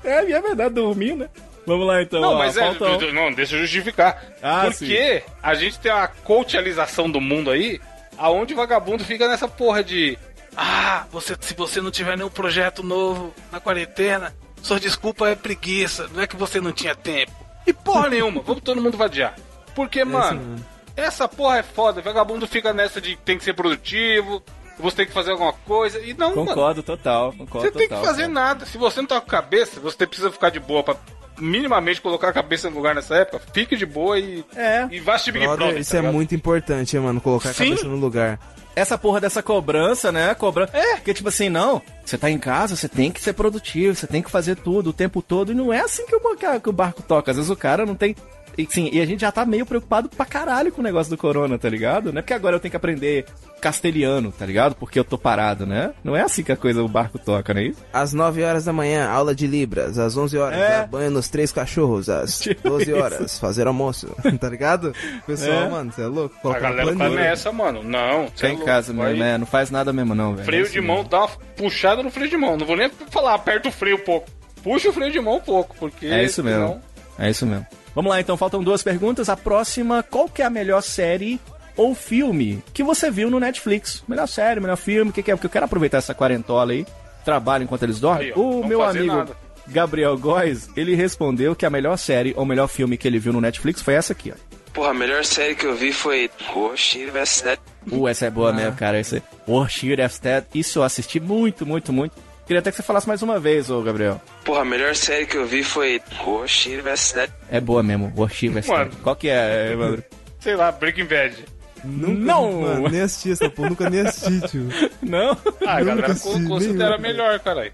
[0.03, 1.29] É, e é verdade, dormir, né?
[1.67, 2.21] Vamos lá então.
[2.21, 3.01] Não, ó, mas falta um.
[3.01, 3.13] é.
[3.13, 4.23] Não, deixa eu justificar.
[4.43, 7.81] Ah, Porque a gente tem uma coachalização do mundo aí,
[8.19, 10.19] aonde o vagabundo fica nessa porra de.
[10.57, 14.35] Ah, você, se você não tiver nenhum projeto novo na quarentena,
[14.65, 17.33] sua desculpa é preguiça, não é que você não tinha tempo.
[17.67, 19.35] E porra nenhuma, vamos todo mundo vadiar.
[19.75, 20.57] Porque, mano,
[20.97, 22.01] essa porra é foda.
[22.01, 24.43] Vagabundo fica nessa de tem que ser produtivo,
[24.79, 25.99] você tem que fazer alguma coisa.
[26.01, 26.47] E não, mano.
[26.47, 28.33] Concordo total, concordo Você tem que total, fazer cara.
[28.35, 28.67] nada.
[28.67, 30.97] Se você não tá com cabeça, você precisa ficar de boa pra
[31.39, 33.41] minimamente colocar a cabeça no lugar nessa época.
[33.53, 34.87] Fique de boa e, É.
[34.91, 35.81] e vá assistir Big Brother, Brother.
[35.81, 37.21] isso tá é muito importante, mano.
[37.21, 37.71] Colocar a Sim.
[37.71, 38.39] cabeça no lugar.
[38.77, 40.35] Essa porra dessa cobrança, né?
[40.35, 40.69] Cobra...
[40.73, 44.07] É, porque tipo assim, não, você tá em casa, você tem que ser produtivo, você
[44.07, 46.73] tem que fazer tudo o tempo todo, e não é assim que o, que o
[46.73, 47.31] barco toca.
[47.31, 48.17] Às vezes o cara não tem.
[48.57, 51.17] E, sim, e a gente já tá meio preocupado pra caralho com o negócio do
[51.19, 52.13] corona, tá ligado?
[52.13, 53.25] Não é porque agora eu tenho que aprender
[53.61, 54.75] castelhano, tá ligado?
[54.75, 55.93] Porque eu tô parado, né?
[56.05, 57.83] Não é assim que a coisa, o barco toca, não é isso?
[57.93, 59.99] Às 9 horas da manhã, aula de Libras.
[59.99, 60.69] Às 11 horas, É.
[60.81, 62.09] dar banho nos três cachorros.
[62.09, 62.95] Às Tipo 12 isso.
[62.97, 64.09] horas, fazer almoço.
[64.39, 64.95] tá ligado?
[65.27, 65.69] Pessoal, É.
[65.71, 66.35] mano, você é louco?
[66.37, 67.83] A Colocar um galera tá nessa, mano.
[67.83, 68.27] Não.
[68.27, 68.67] Tá é em louco.
[68.67, 69.39] casa mesmo, né?
[69.39, 70.45] Não faz nada mesmo, não, velho.
[70.45, 71.11] Freio É assim de mão, mesmo.
[71.11, 72.57] dá uma puxada no freio de mão.
[72.57, 74.29] Não vou nem falar, aperta o freio um pouco.
[74.63, 76.07] Puxa o freio de mão um pouco, porque.
[76.07, 76.61] É isso mesmo.
[76.67, 76.81] senão-
[77.19, 77.67] É isso mesmo.
[77.95, 79.29] Vamos lá, então, faltam duas perguntas.
[79.29, 81.41] A próxima, qual que é a melhor série
[81.77, 84.03] ou filme que você viu no Netflix?
[84.09, 85.35] Melhor série, melhor filme, o que, que é?
[85.35, 86.87] Porque eu quero aproveitar essa quarentola aí,
[87.25, 88.29] trabalho enquanto eles dormem.
[88.29, 89.37] Aí, ó, o meu amigo nada.
[89.67, 93.41] Gabriel Góes, ele respondeu que a melhor série ou melhor filme que ele viu no
[93.41, 94.55] Netflix foi essa aqui, ó.
[94.75, 97.43] Porra, a melhor série que eu vi foi Roshi vs.
[97.43, 97.59] Dead.
[97.93, 98.99] Uh, essa é boa mesmo, cara.
[98.99, 100.45] Esse Worship of Dead.
[100.53, 102.13] Isso eu assisti muito, muito, muito.
[102.47, 104.21] Queria até que você falasse mais uma vez, ô Gabriel.
[104.45, 107.13] Porra, a melhor série que eu vi foi Roshi vs.
[107.13, 107.31] Dead.
[107.51, 108.63] É boa mesmo, of Mano.
[108.91, 109.01] Dead.
[109.03, 110.05] Qual que é, Evandro?
[110.41, 111.37] Sei lá, Breaking Bad.
[111.83, 112.61] Nunca, Não!
[112.63, 114.69] Mano, nem assisti essa porra, nunca nem assisti, tio.
[115.03, 115.31] Não?
[115.67, 117.73] Ah, a Nunca galera assisti, co- considera melhor, caralho.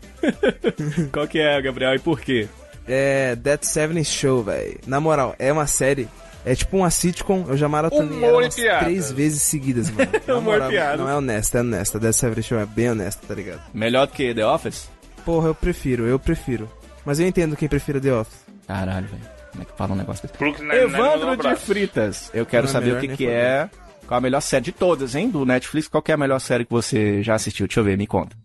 [1.12, 1.94] Qual que é, Gabriel?
[1.94, 2.48] E por quê?
[2.88, 4.78] É Dead Seven Show, velho.
[4.86, 6.08] Na moral, é uma série.
[6.44, 8.84] É tipo uma sitcom, eu já maratonei ela umas piada.
[8.86, 10.10] três vezes seguidas, mano.
[10.26, 10.96] Na moral, piada.
[10.96, 11.98] Não é honesta, é honesta.
[11.98, 13.60] Dead Seven Show é bem honesta, tá ligado?
[13.74, 14.88] Melhor do que The Office?
[15.24, 16.68] Porra, eu prefiro, eu prefiro.
[17.04, 18.40] Mas eu entendo quem prefere The Office.
[18.66, 19.22] Caralho, velho.
[19.50, 20.62] Como é que fala um negócio desse?
[20.76, 21.56] Evandro de.
[21.56, 22.30] Fritas.
[22.32, 23.68] Eu quero Não é saber o que, que é.
[24.06, 25.28] Qual a melhor série de todas, hein?
[25.28, 25.88] Do Netflix.
[25.88, 27.66] Qual que é a melhor série que você já assistiu?
[27.66, 28.36] Deixa eu ver, me conta.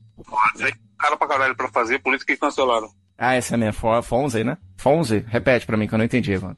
[0.58, 2.90] Tem cara pra caralho pra fazer, por isso que cancelaram.
[3.18, 4.58] Ah, essa é a minha Fo- Fonze, né?
[4.78, 5.24] Fonze?
[5.28, 6.58] Repete pra mim que eu não entendi, Evandro.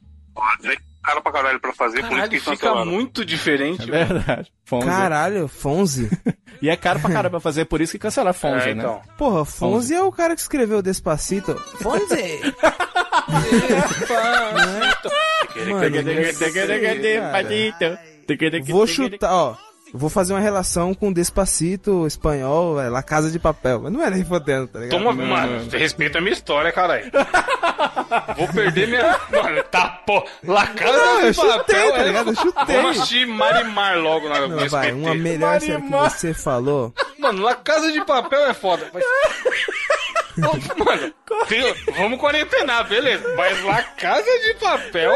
[0.62, 0.76] Tem
[1.08, 2.86] cara pra caralho pra fazer, por isso Caralho, que fica cancelaram.
[2.86, 3.90] muito diferente.
[3.90, 4.52] É verdade.
[4.64, 4.86] Fonze.
[4.86, 6.10] Caralho, Fonze.
[6.60, 8.82] E é caro pra caramba fazer, por isso que cancelaram Fonze, É, né?
[8.82, 9.00] então.
[9.16, 11.54] Porra, Fonze é o cara que escreveu Despacito.
[11.80, 12.08] Fonze!
[15.68, 15.80] Mano,
[18.66, 19.54] Vou chutar, ó.
[19.92, 23.80] Vou fazer uma relação com Despacito, espanhol, é, La Casa de Papel.
[23.82, 24.98] Mas não é nem fodendo, tá ligado?
[24.98, 27.10] Toma, mano, você respeita a minha história, caralho.
[28.36, 29.18] Vou perder minha.
[29.30, 30.24] Mano, tá, pô.
[30.44, 32.30] La Casa Não, de eu chutei, Papel, tá é- ligado?
[32.30, 32.76] Eu chutei.
[32.76, 36.92] Vamos assistir Marimar logo na Não, vai, uma melhor que você falou.
[37.18, 38.88] Mano, La Casa de Papel é foda.
[38.92, 39.04] Mas...
[40.38, 41.12] Ô, Mano,
[41.48, 43.24] tem- vamos quarentenar, beleza.
[43.36, 45.12] Mas La Casa de Papel,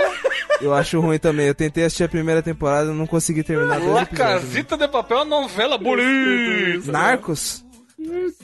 [0.61, 1.47] Eu acho ruim também.
[1.47, 4.19] Eu tentei assistir a primeira temporada e não consegui terminar La episódios.
[4.19, 6.91] Casita de Papel é uma novela bonita.
[6.93, 7.65] Narcos?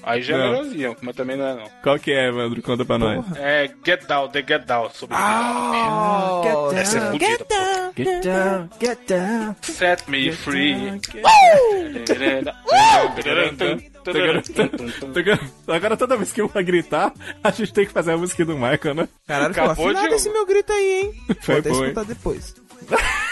[0.05, 0.51] Aí já é Não.
[0.51, 1.65] melhorzinho, mas também não é não.
[1.83, 2.63] Qual que é, Evandro?
[2.63, 3.25] Conta pra nós.
[3.37, 4.89] É Get Down, The Get Down.
[4.95, 6.41] Sobre Ah,
[6.77, 7.93] Essa é fudida, pô.
[7.97, 9.57] Get down, get down.
[9.63, 11.01] Set me free.
[15.67, 18.55] Agora toda vez que eu vou gritar, a gente tem que fazer a música do
[18.55, 19.09] Michael, né?
[19.27, 20.15] Caralho, Acabou, afinado Diogo.
[20.15, 21.15] esse meu grito aí, hein?
[21.41, 21.83] Foi Vou até hein?
[21.83, 22.55] escutar depois.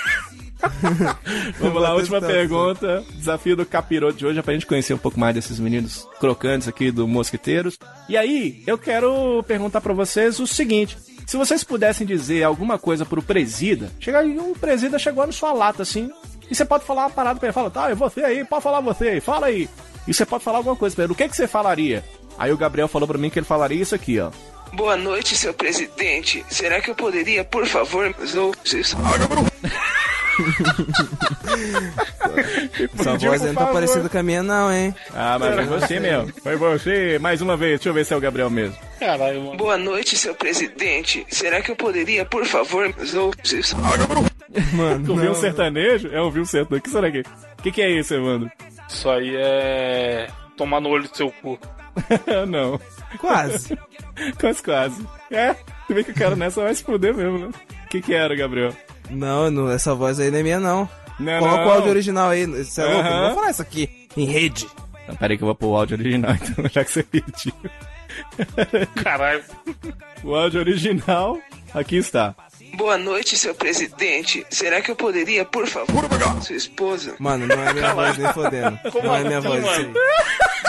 [1.61, 3.05] Vamos lá, última pergunta.
[3.15, 6.67] Desafio do capiroto de hoje é pra gente conhecer um pouco mais desses meninos crocantes
[6.67, 7.79] aqui do Mosqueteiros.
[8.09, 10.97] E aí, eu quero perguntar pra vocês o seguinte:
[11.27, 15.53] se vocês pudessem dizer alguma coisa pro presida, chega aí, um presida chegou na sua
[15.53, 16.11] lata assim,
[16.51, 18.81] e você pode falar uma parada pra ele, fala, tá, é você aí, pode falar
[18.81, 19.69] você aí, fala aí.
[20.07, 22.05] E você pode falar alguma coisa pra ele, o que, que você falaria?
[22.39, 24.31] Aí o Gabriel falou pra mim que ele falaria isso aqui, ó.
[24.75, 26.45] Boa noite, seu presidente.
[26.51, 28.55] Será que eu poderia, por favor, ou-
[32.99, 34.95] Essa Pediu, voz não tá parecida com a minha, não, hein?
[35.15, 36.33] Ah, mas foi você mesmo.
[36.43, 38.77] Foi você, mais uma vez, deixa eu ver se é o Gabriel mesmo.
[39.01, 39.57] Caralho, mano.
[39.57, 41.27] Boa noite, seu presidente.
[41.31, 43.33] Será que eu poderia, por favor, ou-
[44.73, 45.35] Mano, Ouvir um não.
[45.35, 46.09] sertanejo?
[46.13, 46.81] É ouvir um sertanejo.
[46.81, 47.23] O que será que é?
[47.59, 48.51] O que, que é isso, Evandro?
[48.89, 50.29] Isso aí é.
[50.57, 51.59] Tomar no olho do seu cu.
[52.49, 52.81] não.
[53.19, 53.79] Quase.
[54.41, 55.07] Quase, quase.
[55.31, 55.53] É,
[55.87, 57.51] tu vê que o cara nessa vai se fuder mesmo, né?
[57.85, 58.75] O que que era, Gabriel?
[59.11, 60.89] Não, não, essa voz aí não é minha, não.
[61.21, 61.67] Não, Coloca não.
[61.67, 62.47] o áudio original aí.
[62.47, 63.01] Você é louco?
[63.01, 63.11] Aham.
[63.21, 64.67] Não vou falar isso aqui em rede.
[65.07, 67.53] Não, peraí que eu vou pôr o áudio original, então, já que você pediu.
[69.03, 69.45] Caralho.
[70.25, 71.39] O áudio original,
[71.75, 72.35] aqui está.
[72.75, 74.45] Boa noite, seu presidente.
[74.51, 76.05] Será que eu poderia, por favor,
[76.43, 77.15] sua esposa?
[77.19, 78.79] Mano, não é minha voz nem fodendo.
[79.03, 79.95] Não é minha assim, voz mano?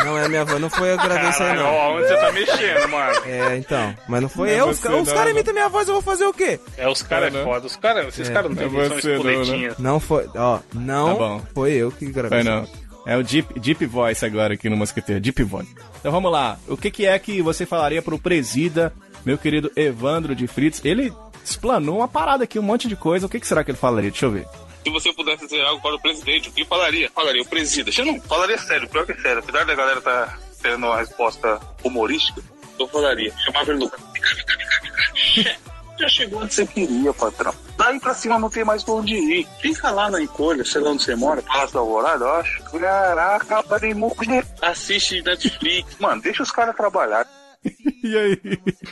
[0.06, 0.62] Não é minha voz.
[0.62, 1.66] Não foi eu que gravei isso aí, não.
[1.66, 3.22] ó, onde você tá mexendo, mano?
[3.26, 3.96] É, então.
[4.08, 4.70] Mas não foi Não é eu.
[4.70, 5.32] Os, você, os caras não.
[5.32, 6.60] imitam minha voz, eu vou fazer o quê?
[6.78, 7.44] É, os caras É, é né?
[7.44, 7.66] foda.
[7.68, 9.76] Os caras, esses É, caras não não tem é são você, não, né?
[9.80, 10.30] Não foi.
[10.36, 11.42] Ó, não Tá bom.
[11.54, 12.50] foi eu que gravei Foi isso.
[12.50, 12.88] não.
[13.06, 15.22] É o Deep, Deep Voice agora aqui no Mosqueteiro.
[15.22, 15.74] Deep Voice.
[16.00, 16.58] Então vamos lá.
[16.68, 18.94] O que, que é que você falaria pro presida,
[19.26, 20.82] meu querido Evandro de Fritz?
[20.84, 21.12] Ele
[21.52, 23.26] explanou uma parada aqui, um monte de coisa.
[23.26, 24.12] O que, que será que ele falaria?
[24.12, 24.48] Deixa eu ver.
[24.84, 27.10] Se você pudesse dizer algo para o presidente, o que falaria?
[27.14, 27.92] Falaria o presida.
[27.98, 29.40] Eu não falaria sério, pior que é sério.
[29.40, 32.42] Apesar da galera tá tendo uma resposta humorística,
[32.80, 33.34] eu falaria.
[33.38, 33.92] Chamava ele no.
[36.00, 37.54] Já chegou onde você queria, patrão.
[37.76, 39.48] Daí pra cima não tem mais pra onde ir.
[39.60, 42.64] Fica lá na encolha, sei lá onde você mora, Palácio da Alvorada, eu acho.
[42.66, 44.16] Caraca, parei muito.
[44.62, 45.98] Assiste Netflix.
[46.00, 47.28] Mano, deixa os caras trabalhar.
[48.04, 48.40] E aí?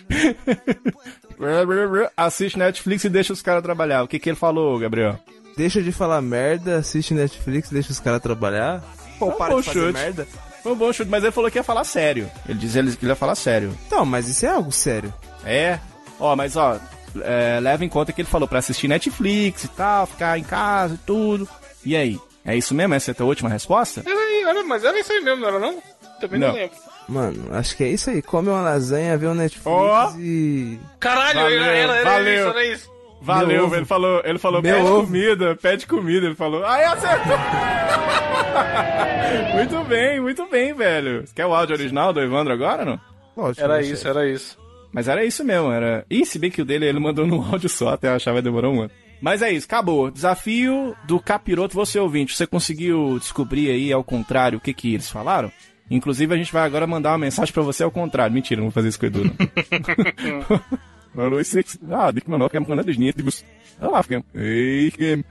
[2.17, 4.03] Assiste Netflix e deixa os caras trabalhar.
[4.03, 5.17] O que, que ele falou, Gabriel?
[5.57, 8.83] Deixa de falar merda, assiste Netflix, deixa os caras trabalhar.
[9.17, 9.93] Pô, Tá para de fazer chute.
[9.93, 10.27] merda.
[10.61, 12.29] Foi um bom chute, mas ele falou que ia falar sério.
[12.47, 13.77] Ele disse que ele ia falar sério.
[13.87, 15.13] Então, mas isso é algo sério.
[15.45, 15.79] É.
[16.19, 16.77] Ó, mas ó,
[17.21, 20.95] é, leva em conta que ele falou pra assistir Netflix e tal, ficar em casa
[20.95, 21.47] e tudo.
[21.85, 22.19] E aí?
[22.43, 22.93] É isso mesmo?
[22.93, 24.03] Essa é a tua última resposta?
[24.05, 25.81] Era aí, era, mas era isso aí mesmo, não era não?
[26.19, 26.55] Também não, Não.
[26.55, 26.75] lembro.
[27.07, 28.21] Mano, acho que é isso aí.
[28.21, 30.13] Come uma lasanha, vê um Netflix Ó.
[30.17, 30.79] e.
[30.99, 32.33] Caralho, Valeu, era, era, era valeu.
[32.33, 32.95] isso, era isso.
[33.21, 33.75] Valeu.
[33.75, 35.05] Ele falou, ele falou Meu pede ovo.
[35.05, 36.25] comida, pede comida.
[36.27, 37.37] Ele falou, ai, acertou!
[39.55, 41.23] muito bem, muito bem, velho.
[41.33, 42.99] Quer o áudio original do Evandro agora, não?
[43.35, 44.11] Lógico, Era não isso, sei.
[44.11, 44.57] era isso.
[44.91, 46.05] Mas era isso mesmo, era.
[46.09, 48.43] Ih, se bem que o dele ele mandou num áudio só, até eu achava que
[48.43, 48.91] demorou um ano.
[49.21, 50.11] Mas é isso, acabou.
[50.11, 52.35] Desafio do capiroto, você ouvinte.
[52.35, 55.51] Você conseguiu descobrir aí ao contrário o que que eles falaram?
[55.89, 58.33] Inclusive, a gente vai agora mandar uma mensagem pra você ao contrário.
[58.33, 60.61] Mentira, não vou fazer isso com o Edu, não.
[61.15, 61.57] Falou isso.
[61.89, 63.45] Ah, dico meu nome, que é mandando os nítidos.
[63.79, 64.23] Olha lá, fiquei.
[64.33, 65.25] Ei, que.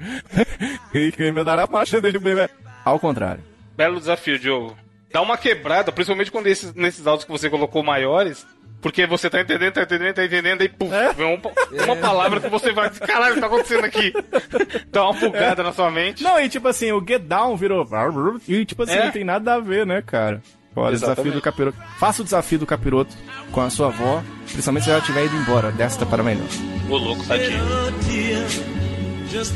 [0.94, 2.48] Ei, que me dará marcha dele, bebê.
[2.84, 3.42] Ao contrário.
[3.76, 4.76] Belo desafio, Diogo.
[5.12, 8.46] Dá uma quebrada, principalmente quando esses, nesses áudios que você colocou maiores,
[8.84, 12.50] porque você tá entendendo, tá entendendo, tá entendendo, aí puf, vem uma, uma palavra que
[12.50, 12.90] você vai.
[12.90, 14.12] Caralho, o que tá acontecendo aqui?
[14.92, 16.22] Dá uma bugada na sua mente.
[16.22, 17.88] Não, e tipo assim, o Get Down virou.
[18.46, 19.06] E tipo assim, É?
[19.06, 20.42] não tem nada a ver, né, cara?
[20.76, 21.78] Olha, desafio do capiroto.
[21.98, 23.16] Faça o desafio do capiroto
[23.50, 24.22] com a sua avó,
[24.52, 26.46] principalmente se ela tiver ido embora, desta para melhor.
[26.90, 27.64] Ô louco, tadinho.
[29.30, 29.54] just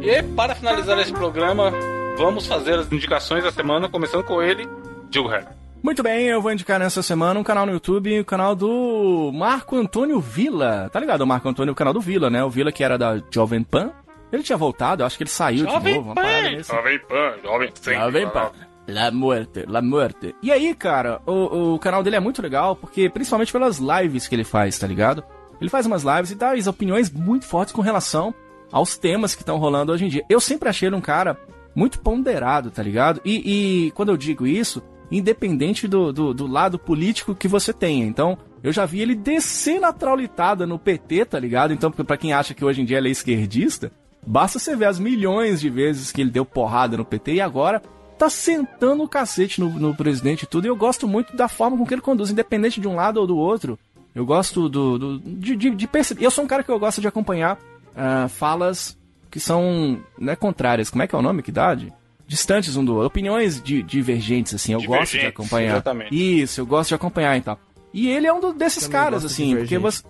[0.00, 1.72] E para finalizar esse programa,
[2.16, 4.68] vamos fazer as indicações da semana, começando com ele,
[5.14, 5.46] Herr.
[5.82, 9.76] Muito bem, eu vou indicar nessa semana um canal no YouTube, o canal do Marco
[9.76, 10.88] Antônio Vila.
[10.92, 11.22] Tá ligado?
[11.22, 12.42] O Marco Antônio, o canal do Vila, né?
[12.44, 13.90] O Vila que era da Jovem Pan.
[14.32, 16.14] Ele tinha voltado, eu acho que ele saiu de novo.
[16.14, 16.72] Nesse.
[16.72, 17.92] Jovem Pan, Jovem Pan.
[17.94, 18.50] Jovem Pan.
[18.88, 20.34] La muerte, la muerte.
[20.42, 24.34] E aí, cara, o, o canal dele é muito legal, porque principalmente pelas lives que
[24.34, 25.22] ele faz, tá ligado?
[25.62, 28.34] Ele faz umas lives e dá opiniões muito fortes com relação
[28.72, 30.24] aos temas que estão rolando hoje em dia.
[30.28, 31.38] Eu sempre achei ele um cara
[31.72, 33.20] muito ponderado, tá ligado?
[33.24, 38.04] E, e quando eu digo isso, independente do, do, do lado político que você tenha.
[38.04, 41.72] Então, eu já vi ele descer na traulitada no PT, tá ligado?
[41.72, 43.92] Então, pra quem acha que hoje em dia ele é esquerdista,
[44.26, 47.80] basta você ver as milhões de vezes que ele deu porrada no PT e agora
[48.18, 50.66] tá sentando o cacete no, no presidente e tudo.
[50.66, 53.28] E eu gosto muito da forma com que ele conduz, independente de um lado ou
[53.28, 53.78] do outro.
[54.14, 56.24] Eu gosto do, do- de, de, de perceber.
[56.24, 57.58] Eu sou um cara que eu gosto de acompanhar
[57.96, 58.98] ah, falas
[59.30, 60.90] que são né, contrárias.
[60.90, 61.74] Como é que é o nome que dá?
[61.74, 61.92] De-
[62.26, 63.06] Distantes um do outro.
[63.08, 64.72] Opiniões di- divergentes, assim.
[64.72, 65.70] Eu gosto de Divergentes, acompanhar.
[65.72, 66.40] exatamente.
[66.42, 67.58] Isso, eu gosto de acompanhar então.
[67.92, 70.04] E ele é um do- desses Também caras, assim, porque divergente.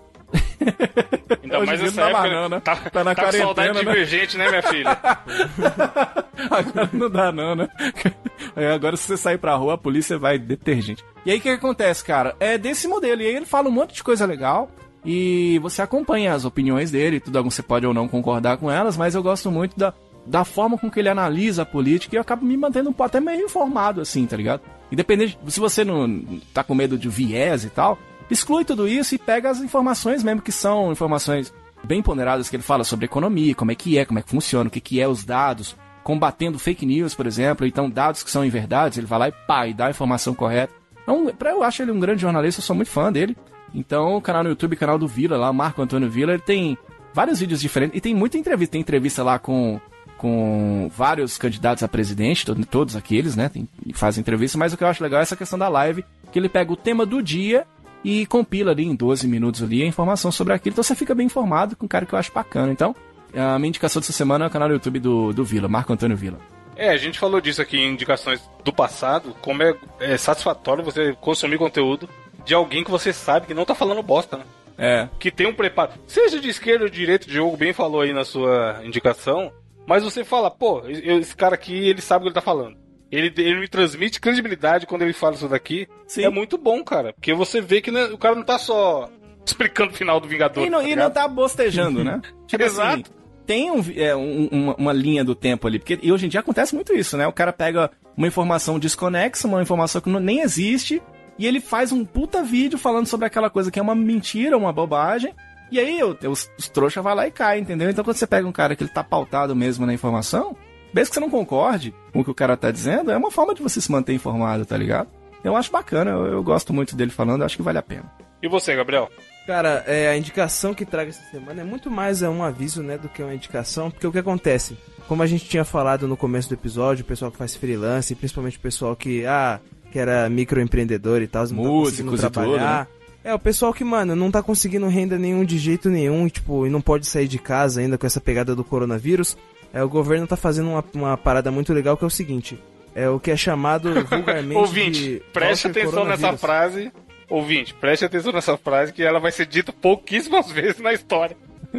[1.43, 2.21] Ainda mais Hoje dia nessa não dá época.
[2.21, 2.59] mais não, né?
[2.59, 3.91] Tá, Tá na tá com saudade quarentena, de né?
[3.93, 4.99] divergente, né, minha filha?
[6.49, 7.67] Agora não dá, não, né?
[8.55, 11.03] É, agora, se você sair pra rua, a polícia vai detergente.
[11.25, 12.35] E aí, o que, que acontece, cara?
[12.39, 13.21] É desse modelo.
[13.21, 14.69] E aí, ele fala um monte de coisa legal.
[15.03, 17.19] E você acompanha as opiniões dele.
[17.19, 19.93] Tudo você pode ou não concordar com elas, mas eu gosto muito da,
[20.25, 22.15] da forma com que ele analisa a política.
[22.15, 24.61] E eu acabo me mantendo até meio informado, assim, tá ligado?
[24.91, 25.37] Independente.
[25.47, 27.97] Se você não tá com medo de viés e tal,
[28.29, 31.53] exclui tudo isso e pega as informações mesmo, que são informações
[31.83, 34.67] bem ponderadas que ele fala sobre economia, como é que é, como é que funciona,
[34.67, 38.45] o que, que é os dados, combatendo fake news, por exemplo, então dados que são
[38.45, 40.73] inverdades, ele vai lá e pá, e dá a informação correta.
[41.03, 43.35] Então, pra, eu acho ele um grande jornalista, eu sou muito fã dele.
[43.75, 46.77] Então, o canal no YouTube, canal do Vila, lá, Marco Antônio Vila, ele tem
[47.13, 48.71] vários vídeos diferentes e tem muita entrevista.
[48.73, 49.81] Tem entrevista lá com,
[50.17, 53.49] com vários candidatos a presidente, to- todos aqueles, né?
[53.49, 56.05] Tem, e faz entrevista, mas o que eu acho legal é essa questão da live,
[56.31, 57.65] que ele pega o tema do dia
[58.03, 60.73] e compila ali em 12 minutos ali a informação sobre aquilo.
[60.73, 62.71] Então você fica bem informado com um cara que eu acho bacana.
[62.71, 62.95] Então,
[63.33, 66.17] a minha indicação dessa semana é o canal do YouTube do, do Vila, Marco Antônio
[66.17, 66.39] Vila.
[66.75, 71.15] É, a gente falou disso aqui em indicações do passado, como é, é satisfatório você
[71.21, 72.09] consumir conteúdo
[72.43, 74.43] de alguém que você sabe que não tá falando bosta, né?
[74.77, 75.07] É.
[75.19, 75.91] Que tem um preparo.
[76.07, 79.51] Seja de esquerda ou de direita, o Diogo bem falou aí na sua indicação,
[79.85, 82.75] mas você fala, pô, esse cara aqui, ele sabe o que ele tá falando.
[83.15, 85.87] Ele, ele me transmite credibilidade quando ele fala isso daqui.
[86.07, 86.23] Sim.
[86.25, 87.13] É muito bom, cara.
[87.13, 89.07] Porque você vê que né, o cara não tá só
[89.45, 90.65] explicando o final do Vingador.
[90.65, 92.19] E não, tá e não tá bostejando, né?
[92.47, 93.11] Tipo assim, Exato.
[93.45, 95.77] tem um é, um- uma, uma linha do tempo ali.
[95.77, 97.27] Porque e hoje em dia acontece muito isso, né?
[97.27, 100.99] O cara pega uma informação desconexa, uma informação que não- nem existe,
[101.37, 104.73] e ele faz um puta vídeo falando sobre aquela coisa que é uma mentira, uma
[104.73, 105.33] bobagem.
[105.71, 107.89] E aí os, os trouxas vai lá e cai, entendeu?
[107.89, 110.55] Então quando você pega um cara que ele tá pautado mesmo na informação,
[110.93, 113.53] mesmo que você não concorde com o que o cara tá dizendo, é uma forma
[113.53, 115.09] de você se manter informado, tá ligado?
[115.43, 118.09] Eu acho bacana, eu, eu gosto muito dele falando, acho que vale a pena.
[118.41, 119.09] E você, Gabriel?
[119.45, 122.97] Cara, é, a indicação que traga essa semana é muito mais é um aviso, né,
[122.97, 124.77] do que uma indicação, porque o que acontece?
[125.07, 128.57] Como a gente tinha falado no começo do episódio, o pessoal que faz freelance, principalmente
[128.57, 129.59] o pessoal que, ah,
[129.91, 132.87] que era microempreendedor e tal, não tá conseguindo Músicos e tudo, trabalhar.
[133.23, 136.69] É, o pessoal que, mano, não tá conseguindo renda nenhum de jeito nenhum, tipo, e
[136.69, 139.37] não pode sair de casa ainda com essa pegada do coronavírus.
[139.73, 142.59] É, o governo tá fazendo uma, uma parada muito legal que é o seguinte,
[142.93, 146.91] é o que é chamado vulgarmente Ouvinte, de preste atenção nessa frase.
[147.27, 151.35] Ouvinte, preste atenção nessa frase que ela vai ser dita pouquíssimas vezes na história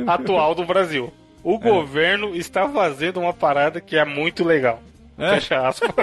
[0.07, 1.13] atual do Brasil.
[1.45, 4.83] O governo está fazendo uma parada que é muito legal.
[5.17, 5.91] Fecha aspas.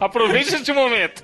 [0.00, 1.22] Aproveite este momento.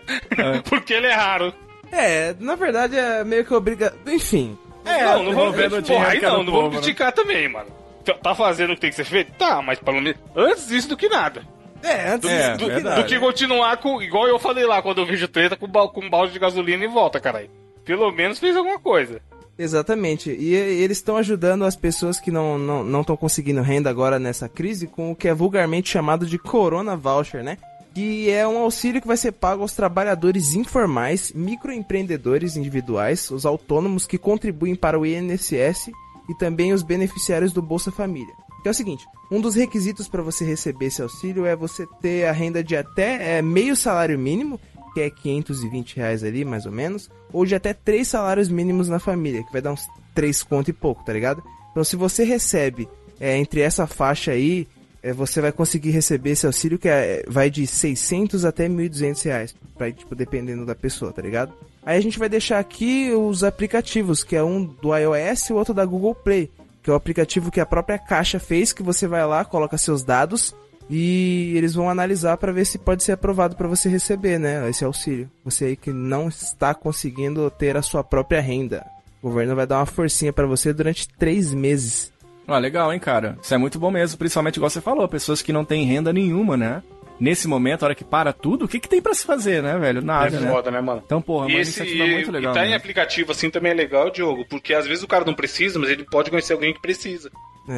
[0.69, 1.53] Porque ele é raro.
[1.91, 3.95] É, na verdade é meio que obriga...
[4.07, 5.53] Enfim, não, não
[5.83, 6.81] porra, aí é não, não povo, vamos né?
[6.83, 7.84] criticar também, mano.
[8.05, 9.33] Tá- tá fazendo o que tem que ser feito?
[9.39, 11.43] Tá, mas pelo menos antes disso do que nada.
[11.83, 13.03] É, antes É, do, verdade.
[13.03, 14.01] do que continuar com.
[14.01, 16.89] Igual eu falei lá quando eu vejo treta com, com um balde de gasolina e
[16.89, 17.51] volta, caralho.
[17.85, 19.21] Pelo menos fez alguma coisa.
[19.59, 20.31] Exatamente.
[20.31, 24.19] E, e eles estão ajudando as pessoas que não estão não, estão conseguindo renda agora
[24.19, 27.59] nessa crise com o que é vulgarmente chamado de Corona Voucher, né?
[27.95, 34.07] Que é um auxílio que vai ser pago aos trabalhadores informais, microempreendedores individuais, os autônomos
[34.07, 35.91] que contribuem para o INSS
[36.29, 38.35] e também os beneficiários do Bolsa Família.
[38.63, 42.27] Que é o seguinte, um dos requisitos para você receber esse auxílio é você ter
[42.27, 44.59] a renda de até é, meio salário mínimo,
[44.95, 48.99] que é 520 reais ali, mais ou menos, ou de até três salários mínimos na
[48.99, 51.43] família, que vai dar uns 3 conto e pouco, tá ligado?
[51.73, 52.89] Então se você recebe
[53.21, 54.67] é, entre essa faixa aí,
[55.03, 59.55] é, você vai conseguir receber esse auxílio que é, vai de 600 até 1.200 reais,
[59.77, 61.53] pra, tipo, dependendo da pessoa, tá ligado?
[61.87, 65.57] Aí a gente vai deixar aqui os aplicativos, que é um do iOS e o
[65.57, 66.51] outro da Google Play,
[66.83, 70.03] que é o aplicativo que a própria Caixa fez, que você vai lá, coloca seus
[70.03, 70.55] dados
[70.89, 74.85] e eles vão analisar para ver se pode ser aprovado para você receber, né, esse
[74.85, 75.31] auxílio.
[75.45, 78.85] Você aí que não está conseguindo ter a sua própria renda.
[79.23, 82.13] O governo vai dar uma forcinha para você durante três meses.
[82.47, 83.39] Ah, legal, hein, cara?
[83.43, 86.57] Isso é muito bom mesmo, principalmente igual você falou, pessoas que não têm renda nenhuma,
[86.57, 86.83] né?
[87.19, 89.79] Nesse momento, a hora que para tudo, o que, que tem pra se fazer, né,
[89.79, 90.03] velho?
[90.03, 90.51] Nada, é né?
[90.51, 91.03] foda, né, mano?
[91.05, 92.53] Então, porra, E uma esse iniciativa muito legal.
[92.53, 92.77] e tá em né?
[92.77, 96.05] aplicativo assim também é legal, Diogo, porque às vezes o cara não precisa, mas ele
[96.05, 97.31] pode conhecer alguém que precisa.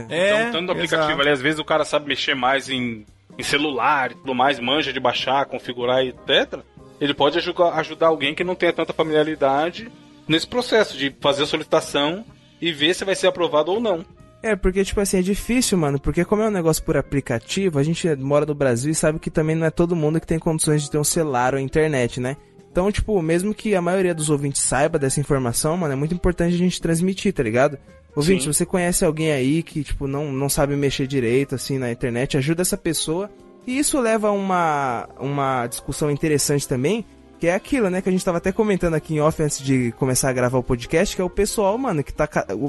[0.08, 1.20] É, então, tanto no aplicativo exato.
[1.20, 3.04] ali, às vezes o cara sabe mexer mais em,
[3.38, 6.60] em celular e tudo mais, manja de baixar, configurar e etc.
[7.00, 9.88] Ele pode ajudar, ajudar alguém que não tenha tanta familiaridade
[10.26, 12.24] nesse processo de fazer a solicitação
[12.60, 14.04] e ver se vai ser aprovado ou não.
[14.46, 17.82] É, porque, tipo assim, é difícil, mano, porque como é um negócio por aplicativo, a
[17.82, 20.82] gente mora no Brasil e sabe que também não é todo mundo que tem condições
[20.82, 22.36] de ter um celular ou internet, né?
[22.70, 26.54] Então, tipo, mesmo que a maioria dos ouvintes saiba dessa informação, mano, é muito importante
[26.54, 27.76] a gente transmitir, tá ligado?
[28.14, 28.52] Ouvinte, Sim.
[28.52, 32.62] você conhece alguém aí que, tipo, não, não sabe mexer direito, assim, na internet, ajuda
[32.62, 33.28] essa pessoa.
[33.66, 37.04] E isso leva a uma, uma discussão interessante também,
[37.38, 39.92] que é aquilo, né, que a gente tava até comentando aqui em off antes de
[39.98, 42.28] começar a gravar o podcast, que é o pessoal, mano, que tá.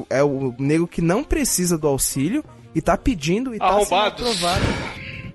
[0.09, 2.43] É o nego que não precisa do auxílio
[2.75, 4.21] e tá pedindo e tá sendo Arrombados.
[4.21, 4.65] aprovado.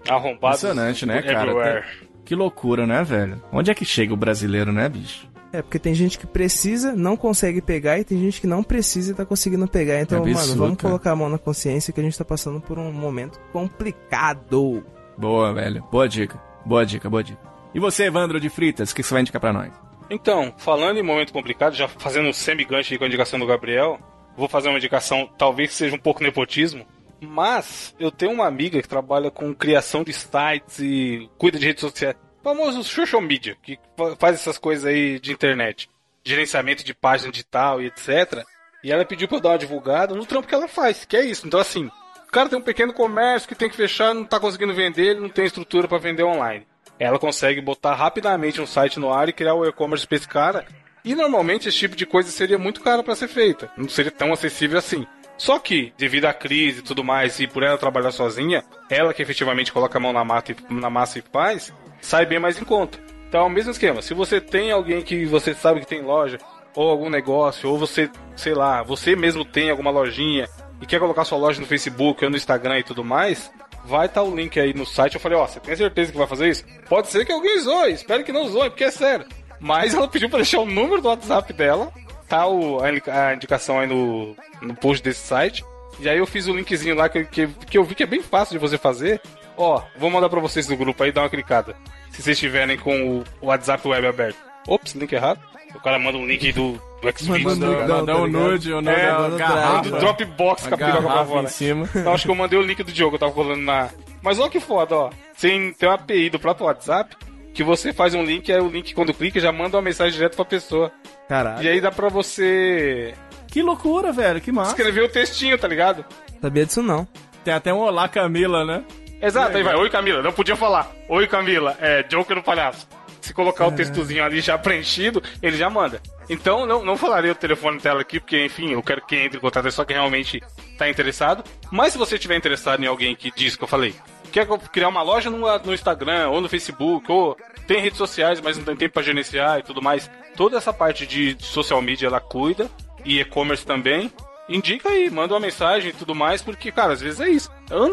[0.09, 0.63] Arrombados.
[0.63, 1.85] Impressionante, né, cara?
[2.25, 3.43] Que loucura, né, velho?
[3.53, 5.27] Onde é que chega o brasileiro, né, bicho?
[5.53, 9.13] É, porque tem gente que precisa, não consegue pegar, e tem gente que não precisa
[9.13, 10.01] e tá conseguindo pegar.
[10.01, 10.89] Então, É mano, vamos cara.
[10.91, 14.83] colocar a mão na consciência que a gente tá passando por um momento complicado.
[15.19, 15.85] Boa, velho.
[15.91, 16.41] Boa dica.
[16.65, 17.52] Boa dica, boa dica.
[17.75, 19.73] E você, Evandro de Fritas, o que você vai indicar pra nós?
[20.11, 23.99] Então, falando em momento complicado, já fazendo um semi-gancho com a indicação do Gabriel,
[24.37, 26.87] vou fazer uma indicação, talvez seja um pouco nepotismo,
[27.21, 31.81] mas eu tenho uma amiga que trabalha com criação de sites e cuida de redes
[31.81, 32.17] sociais.
[32.43, 35.89] Famoso social media, que fa- faz essas coisas aí de internet.
[36.25, 38.45] Gerenciamento de página digital e etc.
[38.85, 41.25] E ela pediu pra eu dar uma divulgada no trampo que ela faz, que é
[41.25, 41.47] isso.
[41.47, 44.75] Então, assim, o cara tem um pequeno comércio que tem que fechar, não tá conseguindo
[44.75, 46.67] vender, ele não tem estrutura pra vender online.
[46.99, 50.65] Ela consegue botar rapidamente um site no ar e criar o e-commerce pra esse cara.
[51.05, 53.71] E normalmente esse tipo de coisa seria muito caro pra ser feita.
[53.77, 55.07] Não seria tão acessível assim.
[55.37, 59.23] Só que, devido à crise e tudo mais, e por ela trabalhar sozinha, ela que
[59.23, 62.65] efetivamente coloca a mão na, mata e, na massa e faz, sai bem mais em
[62.65, 62.99] conta.
[63.29, 64.03] Então o mesmo esquema.
[64.03, 66.39] Se você tem alguém que você sabe que tem loja,
[66.75, 70.49] ou algum negócio, ou você, sei lá, você mesmo tem alguma lojinha
[70.81, 73.51] e quer colocar sua loja no Facebook ou no Instagram e tudo mais,
[73.85, 75.15] vai estar o link aí no site.
[75.15, 76.65] Eu falei, ó, você tem certeza que vai fazer isso?
[76.89, 79.27] Pode ser que alguém zoe, espero que não zoe, porque é sério.
[79.61, 81.93] Mas ela pediu pra deixar o número do WhatsApp dela,
[82.29, 85.65] tá o, a, indica- a indicação aí no, no post desse site.
[86.01, 88.23] E aí eu fiz o linkzinho lá que, que, que eu vi que é bem
[88.23, 89.21] fácil de você fazer.
[89.57, 91.77] Ó, vou mandar pra vocês do grupo aí, dá uma clicada.
[92.11, 94.39] Se vocês estiverem com o WhatsApp web aberto.
[94.67, 95.41] Ops, link errado.
[95.75, 96.81] O cara manda um link do,
[97.11, 97.89] do Xvideos, tá um ligado?
[97.89, 98.43] Não, Mandar tá um ligado?
[98.51, 99.91] nude ou não É, manda um garrafa.
[99.91, 101.43] do Dropbox com a piroca pra fora.
[101.45, 101.89] em cima.
[101.95, 103.89] Então acho que eu mandei o link do Diogo, eu tava falando na.
[104.23, 105.11] Mas olha que foda, ó.
[105.41, 107.17] Tem, tem uma API do próprio WhatsApp
[107.53, 110.37] que você faz um link, aí o link, quando clica, já manda uma mensagem direto
[110.37, 110.91] pra pessoa.
[111.29, 113.15] Caralho, E aí dá pra você
[113.51, 114.41] Que loucura, velho.
[114.41, 114.71] Que massa.
[114.71, 116.05] escrever o textinho, tá ligado?
[116.41, 117.07] sabia disso não.
[117.45, 118.85] Tem até um Olá Camila, né?
[119.21, 119.75] Exato, aí vai.
[119.77, 120.23] Oi, Camila.
[120.23, 120.91] Não podia falar.
[121.09, 121.77] Oi, Camila.
[121.81, 122.89] É, Joker no palhaço.
[123.23, 126.03] Se colocar o textozinho ali já preenchido, ele já manda.
[126.29, 129.41] Então, não, não falarei o telefone dela aqui, porque, enfim, eu quero que entre em
[129.41, 130.43] contato é só quem realmente
[130.77, 131.45] tá interessado.
[131.71, 133.95] Mas se você estiver interessado em alguém que diz que eu falei,
[134.33, 138.59] quer criar uma loja no, no Instagram ou no Facebook, ou tem redes sociais, mas
[138.59, 142.21] não tem tempo pra gerenciar e tudo mais, toda essa parte de social media ela
[142.21, 142.69] cuida,
[143.05, 144.13] e e-commerce também.
[144.49, 147.51] Indica aí, manda uma mensagem e tudo mais, porque, cara, às vezes é isso.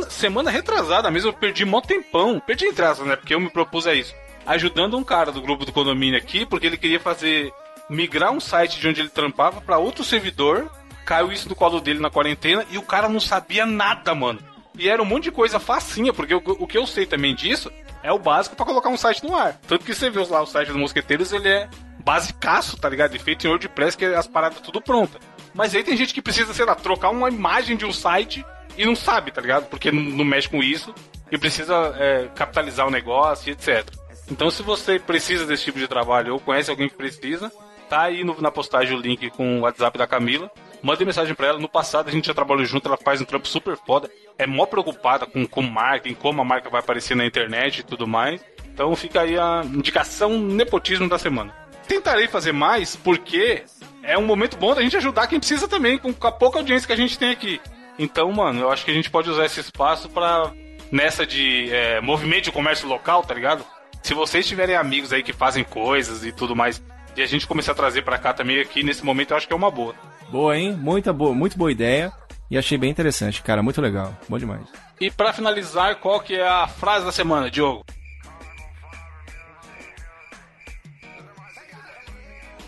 [0.09, 2.39] Semana retrasada mesmo, eu perdi mó tempão.
[2.39, 3.15] Perdi em traças, né?
[3.15, 4.13] Porque eu me propus a isso.
[4.45, 7.51] Ajudando um cara do grupo do condomínio aqui, porque ele queria fazer.
[7.89, 10.69] migrar um site de onde ele trampava para outro servidor.
[11.05, 14.39] caiu isso no colo dele na quarentena e o cara não sabia nada, mano.
[14.77, 17.71] E era um monte de coisa facinha, porque o, o que eu sei também disso
[18.01, 19.59] é o básico pra colocar um site no ar.
[19.67, 21.69] Tanto que você vê lá o site dos mosqueteiros, ele é
[22.03, 23.15] basicaço, tá ligado?
[23.15, 25.19] E feito em WordPress, que é as paradas tudo pronta.
[25.53, 28.45] Mas aí tem gente que precisa, sei lá, trocar uma imagem de um site
[28.77, 29.65] e não sabe, tá ligado?
[29.65, 30.93] Porque não, não mexe com isso
[31.31, 33.85] e precisa é, capitalizar o negócio e etc.
[34.31, 37.51] Então, se você precisa desse tipo de trabalho ou conhece alguém que precisa,
[37.89, 40.51] tá aí no- na postagem o link com o WhatsApp da Camila.
[40.81, 41.59] Mande mensagem pra ela.
[41.59, 44.09] No passado a gente já trabalhou junto, ela faz um trampo super foda.
[44.37, 48.07] É mó preocupada com, com marketing, como a marca vai aparecer na internet e tudo
[48.07, 48.39] mais.
[48.71, 51.53] Então fica aí a indicação nepotismo da semana.
[51.87, 53.63] Tentarei fazer mais porque
[54.03, 56.93] é um momento bom da gente ajudar quem precisa também, com a pouca audiência que
[56.93, 57.59] a gente tem aqui.
[57.97, 60.51] Então, mano, eu acho que a gente pode usar esse espaço pra
[60.91, 63.65] nessa de é, movimento de comércio local, tá ligado?
[64.01, 66.81] Se vocês tiverem amigos aí que fazem coisas e tudo mais,
[67.15, 69.53] e a gente começar a trazer pra cá também aqui nesse momento, eu acho que
[69.53, 69.93] é uma boa.
[70.29, 70.73] Boa, hein?
[70.73, 72.11] Muita boa, muito boa ideia.
[72.49, 73.61] E achei bem interessante, cara.
[73.61, 74.17] Muito legal.
[74.27, 74.61] Bom demais.
[74.99, 77.85] E pra finalizar, qual que é a frase da semana, Diogo?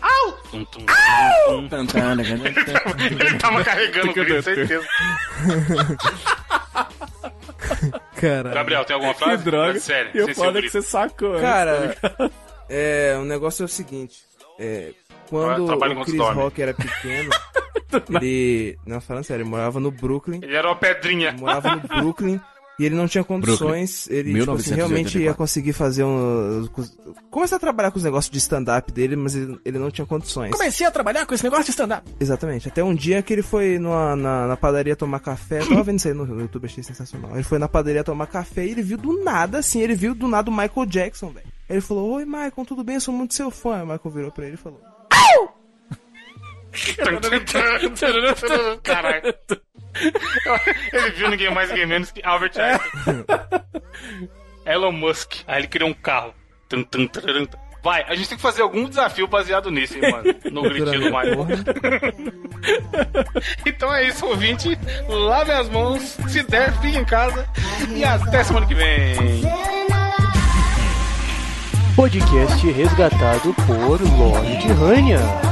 [0.00, 0.32] Au!
[0.50, 0.86] Tum, tum,
[1.68, 1.98] tum, tum.
[3.20, 4.86] Ele tava carregando o grito, certeza.
[8.22, 8.50] Cara.
[8.50, 9.44] Gabriel, tem alguma Que frase?
[9.44, 9.80] droga.
[9.80, 11.32] Sério, E o sem ser foda é que você sacou.
[11.34, 11.40] né?
[11.40, 11.96] Cara,
[12.68, 14.22] é, o negócio é o seguinte.
[14.58, 14.92] É,
[15.28, 16.40] quando o Chris dorme.
[16.42, 17.30] Rock era pequeno,
[18.20, 18.78] ele.
[18.86, 20.40] Não, falando sério, ele morava no Brooklyn.
[20.42, 21.30] Ele era uma pedrinha.
[21.30, 22.40] Ele morava no Brooklyn
[22.78, 24.08] e ele não tinha condições.
[24.08, 24.76] Ele tipo assim, 1984.
[24.76, 26.68] realmente ia conseguir fazer um.
[27.30, 30.50] Começar a trabalhar com os negócios de stand-up dele, mas ele, ele não tinha condições.
[30.50, 32.10] Comecei a trabalhar com esse negócio de stand-up.
[32.18, 32.68] Exatamente.
[32.68, 35.60] Até um dia que ele foi numa, na, na padaria tomar café.
[35.60, 37.32] Eu tava vendo isso aí no, YouTube, achei sensacional.
[37.34, 40.26] Ele foi na padaria tomar café e ele viu do nada, assim, ele viu do
[40.26, 41.46] nada o Michael Jackson, velho.
[41.68, 42.96] Ele falou, oi Michael, tudo bem?
[42.96, 43.82] Eu sou muito seu fã.
[43.82, 44.80] O Michael virou pra ele e falou.
[48.82, 49.34] Caralho.
[50.92, 53.24] Ele viu ninguém mais, ninguém menos que Albert Einstein.
[54.64, 55.36] Elon Musk.
[55.46, 56.34] Aí ele criou um carro.
[57.82, 60.34] Vai, a gente tem que fazer algum desafio baseado nisso, hein, mano.
[60.52, 61.46] No gritinho do Michael.
[63.66, 64.78] Então é isso, ouvinte.
[65.08, 66.16] Lave as mãos.
[66.28, 67.46] Se der, fique em casa.
[67.90, 69.42] E até semana que vem.
[71.96, 75.51] Podcast resgatado por Lorde Rania.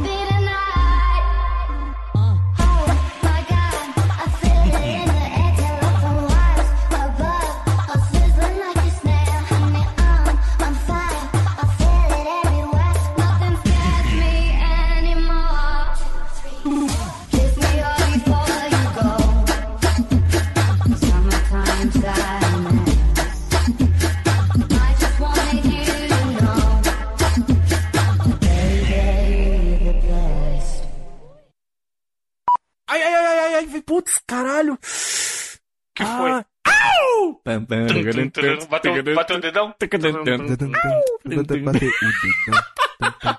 [38.67, 39.73] Bateu, bateu o dedão?
[39.79, 40.73] Bater o dedão.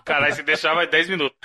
[0.04, 1.38] Caralho, se deixar vai 10 minutos.